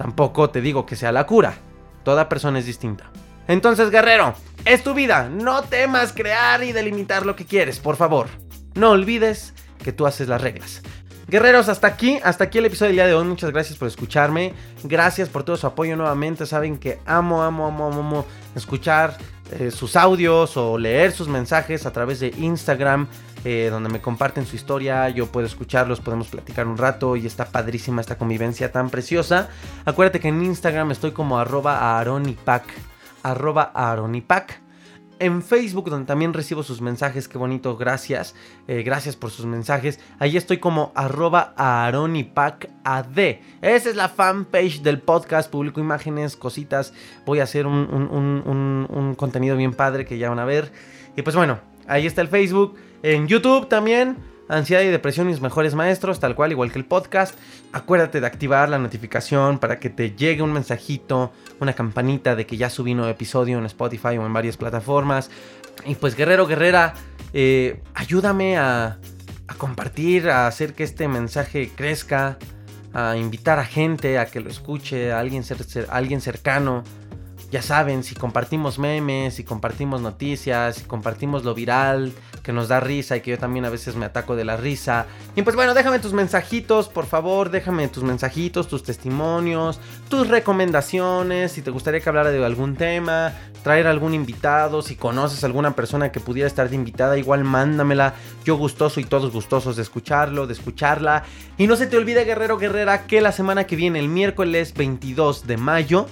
Tampoco 0.00 0.48
te 0.48 0.62
digo 0.62 0.86
que 0.86 0.96
sea 0.96 1.12
la 1.12 1.26
cura. 1.26 1.58
Toda 2.04 2.30
persona 2.30 2.58
es 2.58 2.64
distinta. 2.64 3.10
Entonces, 3.48 3.90
guerrero, 3.90 4.32
es 4.64 4.82
tu 4.82 4.94
vida. 4.94 5.28
No 5.28 5.60
temas 5.64 6.14
crear 6.14 6.64
y 6.64 6.72
delimitar 6.72 7.26
lo 7.26 7.36
que 7.36 7.44
quieres, 7.44 7.80
por 7.80 7.96
favor. 7.96 8.28
No 8.74 8.92
olvides 8.92 9.52
que 9.84 9.92
tú 9.92 10.06
haces 10.06 10.26
las 10.26 10.40
reglas. 10.40 10.80
Guerreros, 11.28 11.68
hasta 11.68 11.86
aquí, 11.86 12.18
hasta 12.24 12.44
aquí 12.44 12.56
el 12.56 12.64
episodio 12.64 12.88
del 12.88 12.96
día 12.96 13.06
de 13.08 13.14
hoy. 13.14 13.26
Muchas 13.26 13.50
gracias 13.50 13.78
por 13.78 13.88
escucharme. 13.88 14.54
Gracias 14.84 15.28
por 15.28 15.42
todo 15.42 15.58
su 15.58 15.66
apoyo 15.66 15.94
nuevamente. 15.98 16.46
Saben 16.46 16.78
que 16.78 16.98
amo, 17.04 17.42
amo, 17.42 17.66
amo, 17.66 17.88
amo, 17.88 18.26
escuchar 18.56 19.18
eh, 19.52 19.70
sus 19.70 19.96
audios 19.96 20.56
o 20.56 20.78
leer 20.78 21.12
sus 21.12 21.28
mensajes 21.28 21.84
a 21.84 21.92
través 21.92 22.20
de 22.20 22.28
Instagram. 22.38 23.06
Eh, 23.44 23.68
donde 23.70 23.88
me 23.88 24.00
comparten 24.02 24.44
su 24.44 24.56
historia, 24.56 25.08
yo 25.08 25.26
puedo 25.26 25.46
escucharlos, 25.46 26.00
podemos 26.00 26.28
platicar 26.28 26.66
un 26.66 26.76
rato 26.76 27.16
y 27.16 27.26
está 27.26 27.46
padrísima 27.46 28.02
esta 28.02 28.18
convivencia 28.18 28.70
tan 28.70 28.90
preciosa. 28.90 29.48
Acuérdate 29.86 30.20
que 30.20 30.28
en 30.28 30.42
Instagram 30.42 30.90
estoy 30.90 31.12
como 31.12 31.38
arroba 31.38 31.98
aronipac, 31.98 32.64
arroba 33.22 33.72
aronipac. 33.74 34.60
en 35.20 35.42
Facebook, 35.42 35.90
donde 35.90 36.06
también 36.06 36.32
recibo 36.32 36.62
sus 36.62 36.80
mensajes. 36.80 37.28
Qué 37.28 37.36
bonito, 37.36 37.76
gracias. 37.76 38.34
Eh, 38.66 38.82
gracias 38.82 39.16
por 39.16 39.30
sus 39.30 39.44
mensajes. 39.44 40.00
Ahí 40.18 40.38
estoy 40.38 40.56
como 40.56 40.92
arroba 40.94 41.52
aaronipacad. 41.58 43.18
Esa 43.18 43.90
es 43.90 43.96
la 43.96 44.08
fanpage 44.08 44.80
del 44.80 44.98
podcast. 44.98 45.50
Publico 45.50 45.78
imágenes, 45.78 46.36
cositas. 46.36 46.94
Voy 47.26 47.40
a 47.40 47.42
hacer 47.42 47.66
un, 47.66 49.14
contenido 49.18 49.58
bien 49.58 49.74
padre 49.74 50.06
que 50.06 50.16
ya 50.16 50.30
van 50.30 50.38
a 50.38 50.46
ver. 50.46 50.72
Y 51.16 51.20
pues 51.20 51.36
bueno, 51.36 51.60
ahí 51.90 52.06
está 52.06 52.22
el 52.22 52.28
Facebook. 52.28 52.76
En 53.02 53.28
YouTube 53.28 53.68
también 53.68 54.16
ansiedad 54.50 54.82
y 54.82 54.88
depresión 54.88 55.28
mis 55.28 55.40
mejores 55.40 55.74
maestros, 55.74 56.18
tal 56.18 56.34
cual, 56.34 56.50
igual 56.50 56.72
que 56.72 56.78
el 56.78 56.84
podcast. 56.84 57.38
Acuérdate 57.72 58.20
de 58.20 58.26
activar 58.26 58.68
la 58.68 58.78
notificación 58.78 59.58
para 59.58 59.78
que 59.78 59.90
te 59.90 60.12
llegue 60.12 60.42
un 60.42 60.52
mensajito, 60.52 61.32
una 61.60 61.72
campanita 61.72 62.34
de 62.34 62.46
que 62.46 62.56
ya 62.56 62.68
subí 62.68 62.90
un 62.92 62.98
nuevo 62.98 63.12
episodio 63.12 63.58
en 63.58 63.66
Spotify 63.66 64.18
o 64.18 64.26
en 64.26 64.32
varias 64.32 64.56
plataformas. 64.56 65.30
Y 65.86 65.94
pues 65.94 66.16
guerrero, 66.16 66.46
guerrera, 66.46 66.94
eh, 67.32 67.80
ayúdame 67.94 68.58
a, 68.58 68.98
compartir, 69.56 70.30
a 70.30 70.46
hacer 70.46 70.74
que 70.74 70.84
este 70.84 71.08
mensaje 71.08 71.70
crezca, 71.74 72.38
a 72.92 73.16
invitar 73.16 73.58
a 73.58 73.64
gente 73.64 74.18
a 74.18 74.26
que 74.26 74.40
lo 74.40 74.50
escuche, 74.50 75.12
a 75.12 75.20
alguien, 75.20 75.44
a 75.88 75.96
alguien 75.96 76.20
cercano. 76.20 76.82
Ya 77.50 77.62
saben, 77.62 78.04
si 78.04 78.14
compartimos 78.14 78.78
memes, 78.78 79.34
si 79.34 79.42
compartimos 79.42 80.00
noticias, 80.00 80.76
si 80.76 80.84
compartimos 80.84 81.44
lo 81.44 81.52
viral, 81.52 82.12
que 82.44 82.52
nos 82.52 82.68
da 82.68 82.78
risa 82.78 83.16
y 83.16 83.22
que 83.22 83.32
yo 83.32 83.38
también 83.38 83.64
a 83.64 83.70
veces 83.70 83.96
me 83.96 84.06
ataco 84.06 84.36
de 84.36 84.44
la 84.44 84.56
risa. 84.56 85.06
Y 85.34 85.42
pues 85.42 85.56
bueno, 85.56 85.74
déjame 85.74 85.98
tus 85.98 86.12
mensajitos, 86.12 86.88
por 86.88 87.06
favor, 87.06 87.50
déjame 87.50 87.88
tus 87.88 88.04
mensajitos, 88.04 88.68
tus 88.68 88.84
testimonios, 88.84 89.80
tus 90.08 90.28
recomendaciones, 90.28 91.50
si 91.50 91.60
te 91.62 91.72
gustaría 91.72 92.00
que 92.00 92.08
hablara 92.08 92.30
de 92.30 92.44
algún 92.44 92.76
tema, 92.76 93.32
traer 93.64 93.88
algún 93.88 94.14
invitado, 94.14 94.80
si 94.80 94.94
conoces 94.94 95.42
a 95.42 95.46
alguna 95.46 95.74
persona 95.74 96.12
que 96.12 96.20
pudiera 96.20 96.46
estar 96.46 96.68
de 96.68 96.76
invitada, 96.76 97.18
igual 97.18 97.42
mándamela. 97.42 98.14
Yo 98.44 98.56
gustoso 98.56 99.00
y 99.00 99.04
todos 99.04 99.32
gustosos 99.32 99.74
de 99.74 99.82
escucharlo, 99.82 100.46
de 100.46 100.52
escucharla. 100.52 101.24
Y 101.58 101.66
no 101.66 101.74
se 101.74 101.88
te 101.88 101.96
olvide, 101.96 102.24
guerrero, 102.24 102.58
guerrera, 102.58 103.08
que 103.08 103.20
la 103.20 103.32
semana 103.32 103.64
que 103.64 103.74
viene, 103.74 103.98
el 103.98 104.08
miércoles 104.08 104.72
22 104.74 105.48
de 105.48 105.56
mayo, 105.56 106.06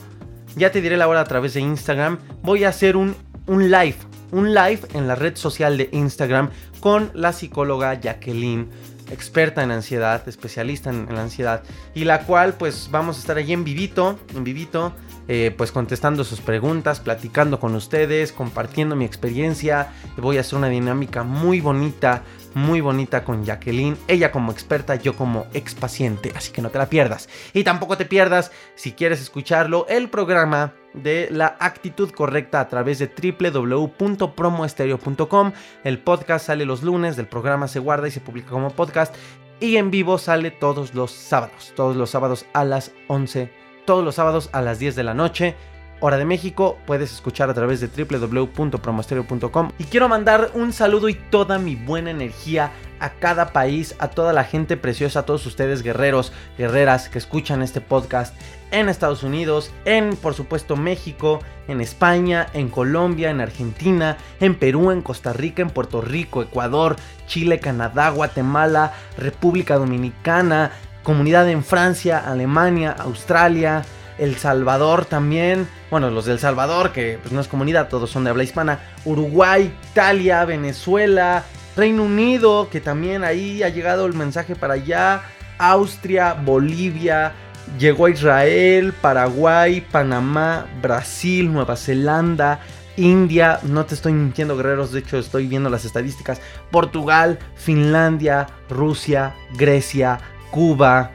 ya 0.58 0.70
te 0.72 0.80
diré 0.80 0.96
la 0.96 1.08
hora 1.08 1.20
a 1.20 1.24
través 1.24 1.54
de 1.54 1.60
Instagram. 1.60 2.18
Voy 2.42 2.64
a 2.64 2.68
hacer 2.68 2.96
un, 2.96 3.14
un 3.46 3.70
live, 3.70 3.96
un 4.32 4.52
live 4.52 4.80
en 4.92 5.08
la 5.08 5.14
red 5.14 5.36
social 5.36 5.78
de 5.78 5.88
Instagram 5.92 6.50
con 6.80 7.10
la 7.14 7.32
psicóloga 7.32 7.98
Jacqueline 8.00 8.68
experta 9.10 9.62
en 9.62 9.70
ansiedad, 9.70 10.26
especialista 10.28 10.90
en, 10.90 11.06
la 11.14 11.22
ansiedad, 11.22 11.62
y 11.94 12.04
la 12.04 12.24
cual 12.24 12.54
pues 12.54 12.88
vamos 12.90 13.16
a 13.16 13.20
estar 13.20 13.36
allí 13.36 13.52
en 13.52 13.64
vivito, 13.64 14.18
en 14.34 14.44
vivito, 14.44 14.94
eh, 15.28 15.54
pues 15.56 15.72
contestando 15.72 16.24
sus 16.24 16.40
preguntas, 16.40 17.00
platicando 17.00 17.60
con 17.60 17.74
ustedes, 17.74 18.32
compartiendo 18.32 18.96
mi 18.96 19.04
experiencia. 19.04 19.92
Voy 20.16 20.38
a 20.38 20.40
hacer 20.40 20.58
una 20.58 20.68
dinámica 20.68 21.22
muy 21.22 21.60
bonita, 21.60 22.22
muy 22.54 22.80
bonita 22.80 23.24
con 23.24 23.44
Jacqueline. 23.44 23.98
Ella 24.08 24.32
como 24.32 24.52
experta, 24.52 24.94
yo 24.94 25.16
como 25.16 25.46
ex 25.52 25.74
paciente, 25.74 26.32
así 26.34 26.50
que 26.50 26.62
no 26.62 26.70
te 26.70 26.78
la 26.78 26.88
pierdas. 26.88 27.28
Y 27.52 27.62
tampoco 27.64 27.96
te 27.96 28.06
pierdas, 28.06 28.52
si 28.74 28.92
quieres 28.92 29.20
escucharlo, 29.20 29.86
el 29.88 30.08
programa 30.08 30.72
de 31.02 31.28
la 31.30 31.56
actitud 31.60 32.10
correcta 32.10 32.60
a 32.60 32.68
través 32.68 32.98
de 32.98 33.08
www.promoestereo.com. 33.08 35.52
El 35.84 35.98
podcast 35.98 36.46
sale 36.46 36.64
los 36.64 36.82
lunes, 36.82 37.16
del 37.16 37.26
programa 37.26 37.68
se 37.68 37.78
guarda 37.78 38.08
y 38.08 38.10
se 38.10 38.20
publica 38.20 38.50
como 38.50 38.70
podcast. 38.70 39.14
Y 39.60 39.76
en 39.76 39.90
vivo 39.90 40.18
sale 40.18 40.50
todos 40.50 40.94
los 40.94 41.10
sábados, 41.10 41.72
todos 41.74 41.96
los 41.96 42.10
sábados 42.10 42.46
a 42.52 42.64
las 42.64 42.92
11 43.08 43.50
todos 43.88 44.04
los 44.04 44.16
sábados 44.16 44.50
a 44.52 44.60
las 44.60 44.78
10 44.78 44.96
de 44.96 45.02
la 45.02 45.14
noche. 45.14 45.56
Hora 46.00 46.16
de 46.16 46.24
México, 46.24 46.78
puedes 46.86 47.12
escuchar 47.12 47.50
a 47.50 47.54
través 47.54 47.80
de 47.80 47.88
www.promostereo.com. 47.88 49.72
Y 49.78 49.84
quiero 49.84 50.08
mandar 50.08 50.52
un 50.54 50.72
saludo 50.72 51.08
y 51.08 51.14
toda 51.14 51.58
mi 51.58 51.74
buena 51.74 52.10
energía 52.10 52.70
a 53.00 53.10
cada 53.10 53.52
país, 53.52 53.96
a 53.98 54.08
toda 54.08 54.32
la 54.32 54.44
gente 54.44 54.76
preciosa, 54.76 55.20
a 55.20 55.26
todos 55.26 55.44
ustedes 55.46 55.82
guerreros, 55.82 56.32
guerreras 56.56 57.08
que 57.08 57.18
escuchan 57.18 57.62
este 57.62 57.80
podcast 57.80 58.34
en 58.70 58.88
Estados 58.88 59.22
Unidos, 59.22 59.72
en 59.84 60.14
por 60.16 60.34
supuesto 60.34 60.76
México, 60.76 61.40
en 61.68 61.80
España, 61.80 62.46
en 62.52 62.68
Colombia, 62.68 63.30
en 63.30 63.40
Argentina, 63.40 64.18
en 64.40 64.54
Perú, 64.54 64.90
en 64.90 65.02
Costa 65.02 65.32
Rica, 65.32 65.62
en 65.62 65.70
Puerto 65.70 66.00
Rico, 66.00 66.42
Ecuador, 66.42 66.96
Chile, 67.26 67.60
Canadá, 67.60 68.10
Guatemala, 68.10 68.92
República 69.16 69.76
Dominicana, 69.76 70.70
comunidad 71.02 71.48
en 71.48 71.64
Francia, 71.64 72.18
Alemania, 72.18 72.94
Australia, 72.98 73.84
El 74.18 74.36
Salvador 74.36 75.04
también. 75.04 75.68
Bueno, 75.90 76.10
los 76.10 76.24
del 76.24 76.38
Salvador, 76.38 76.92
que 76.92 77.18
pues, 77.20 77.32
no 77.32 77.40
es 77.40 77.48
comunidad, 77.48 77.88
todos 77.88 78.10
son 78.10 78.24
de 78.24 78.30
habla 78.30 78.44
hispana. 78.44 78.80
Uruguay, 79.04 79.72
Italia, 79.90 80.44
Venezuela, 80.44 81.44
Reino 81.76 82.02
Unido, 82.02 82.68
que 82.70 82.80
también 82.80 83.24
ahí 83.24 83.62
ha 83.62 83.68
llegado 83.68 84.06
el 84.06 84.14
mensaje 84.14 84.56
para 84.56 84.74
allá. 84.74 85.22
Austria, 85.58 86.34
Bolivia, 86.34 87.32
llegó 87.78 88.06
a 88.06 88.10
Israel, 88.10 88.92
Paraguay, 88.92 89.80
Panamá, 89.80 90.66
Brasil, 90.80 91.52
Nueva 91.52 91.76
Zelanda, 91.76 92.60
India, 92.96 93.60
no 93.62 93.86
te 93.86 93.94
estoy 93.94 94.12
mintiendo 94.12 94.56
guerreros, 94.56 94.92
de 94.92 95.00
hecho 95.00 95.18
estoy 95.18 95.46
viendo 95.46 95.70
las 95.70 95.84
estadísticas, 95.84 96.40
Portugal, 96.70 97.38
Finlandia, 97.54 98.46
Rusia, 98.68 99.34
Grecia, 99.56 100.18
Cuba, 100.50 101.12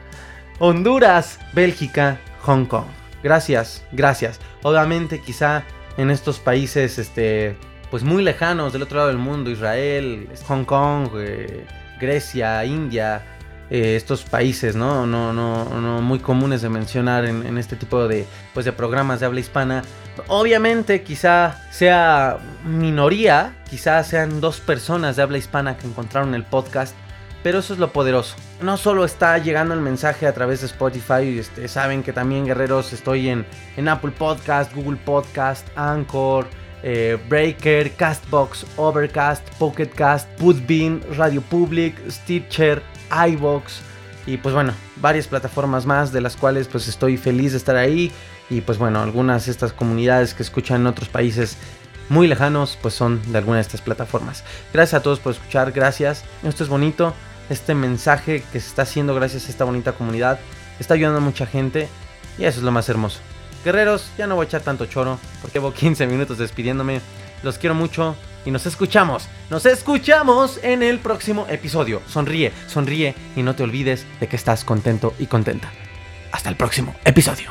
Honduras, 0.58 1.38
Bélgica, 1.52 2.18
Hong 2.44 2.66
Kong. 2.66 2.86
Gracias, 3.22 3.84
gracias. 3.92 4.38
Obviamente 4.62 5.20
quizá 5.20 5.64
en 5.96 6.10
estos 6.10 6.38
países 6.38 6.98
este 6.98 7.56
pues 7.90 8.02
muy 8.02 8.22
lejanos 8.22 8.72
del 8.72 8.82
otro 8.82 8.98
lado 8.98 9.08
del 9.08 9.18
mundo, 9.18 9.50
Israel, 9.50 10.28
Hong 10.48 10.64
Kong, 10.64 11.10
eh, 11.16 11.64
Grecia, 12.00 12.64
India, 12.64 13.22
eh, 13.70 13.94
estos 13.96 14.24
países, 14.24 14.74
¿no? 14.74 15.06
No, 15.06 15.32
no, 15.32 15.64
no 15.80 16.02
muy 16.02 16.18
comunes 16.18 16.60
de 16.60 16.68
mencionar 16.68 17.24
en, 17.24 17.46
en, 17.46 17.56
este 17.56 17.76
tipo 17.76 18.08
de, 18.08 18.26
pues, 18.52 18.66
de 18.66 18.72
programas 18.72 19.20
de 19.20 19.26
habla 19.26 19.40
hispana. 19.40 19.82
Obviamente 20.26 21.02
quizá 21.02 21.62
sea 21.70 22.38
minoría, 22.64 23.54
quizá 23.70 24.02
sean 24.02 24.40
dos 24.40 24.60
personas 24.60 25.16
de 25.16 25.22
habla 25.22 25.38
hispana 25.38 25.76
que 25.76 25.86
encontraron 25.86 26.34
el 26.34 26.42
podcast 26.44 26.94
pero 27.44 27.58
eso 27.58 27.74
es 27.74 27.78
lo 27.78 27.92
poderoso. 27.92 28.34
No 28.62 28.78
solo 28.78 29.04
está 29.04 29.36
llegando 29.36 29.74
el 29.74 29.80
mensaje 29.80 30.26
a 30.26 30.32
través 30.32 30.62
de 30.62 30.66
Spotify, 30.66 31.38
este, 31.38 31.68
saben 31.68 32.02
que 32.02 32.14
también 32.14 32.46
guerreros 32.46 32.94
estoy 32.94 33.28
en, 33.28 33.44
en 33.76 33.86
Apple 33.86 34.12
Podcast, 34.12 34.74
Google 34.74 34.96
Podcast, 34.96 35.68
Anchor, 35.76 36.46
eh, 36.82 37.18
Breaker, 37.28 37.92
Castbox, 37.92 38.64
Overcast, 38.76 39.46
Pocketcast, 39.58 40.26
Putbean, 40.38 41.02
Radio 41.18 41.42
Public, 41.42 41.94
Stitcher, 42.10 42.82
iBox 43.28 43.80
y 44.26 44.38
pues 44.38 44.54
bueno, 44.54 44.72
varias 44.96 45.28
plataformas 45.28 45.84
más 45.84 46.12
de 46.12 46.22
las 46.22 46.36
cuales 46.36 46.66
pues 46.66 46.88
estoy 46.88 47.18
feliz 47.18 47.52
de 47.52 47.58
estar 47.58 47.76
ahí 47.76 48.10
y 48.48 48.62
pues 48.62 48.78
bueno, 48.78 49.02
algunas 49.02 49.44
de 49.44 49.52
estas 49.52 49.74
comunidades 49.74 50.32
que 50.32 50.42
escuchan 50.42 50.80
en 50.80 50.86
otros 50.86 51.10
países 51.10 51.58
muy 52.08 52.26
lejanos 52.26 52.78
pues 52.80 52.94
son 52.94 53.20
de 53.30 53.36
alguna 53.36 53.58
de 53.58 53.62
estas 53.62 53.82
plataformas. 53.82 54.44
Gracias 54.72 54.98
a 54.98 55.02
todos 55.02 55.20
por 55.20 55.32
escuchar, 55.32 55.72
gracias. 55.72 56.24
Esto 56.42 56.64
es 56.64 56.70
bonito 56.70 57.12
este 57.50 57.74
mensaje 57.74 58.42
que 58.52 58.60
se 58.60 58.68
está 58.68 58.82
haciendo 58.82 59.14
gracias 59.14 59.46
a 59.46 59.50
esta 59.50 59.64
bonita 59.64 59.92
comunidad. 59.92 60.38
Está 60.78 60.94
ayudando 60.94 61.18
a 61.18 61.22
mucha 61.22 61.46
gente 61.46 61.88
y 62.38 62.44
eso 62.44 62.58
es 62.58 62.64
lo 62.64 62.72
más 62.72 62.88
hermoso. 62.88 63.20
Guerreros, 63.64 64.10
ya 64.18 64.26
no 64.26 64.36
voy 64.36 64.44
a 64.44 64.48
echar 64.48 64.60
tanto 64.60 64.86
choro 64.86 65.18
porque 65.40 65.58
llevo 65.58 65.72
15 65.72 66.06
minutos 66.06 66.38
despidiéndome. 66.38 67.00
Los 67.42 67.58
quiero 67.58 67.74
mucho 67.74 68.16
y 68.44 68.50
nos 68.50 68.66
escuchamos. 68.66 69.28
Nos 69.50 69.66
escuchamos 69.66 70.58
en 70.62 70.82
el 70.82 70.98
próximo 70.98 71.46
episodio. 71.48 72.02
Sonríe, 72.06 72.52
sonríe 72.66 73.14
y 73.36 73.42
no 73.42 73.54
te 73.54 73.62
olvides 73.62 74.06
de 74.20 74.28
que 74.28 74.36
estás 74.36 74.64
contento 74.64 75.14
y 75.18 75.26
contenta. 75.26 75.70
Hasta 76.32 76.50
el 76.50 76.56
próximo 76.56 76.94
episodio. 77.04 77.50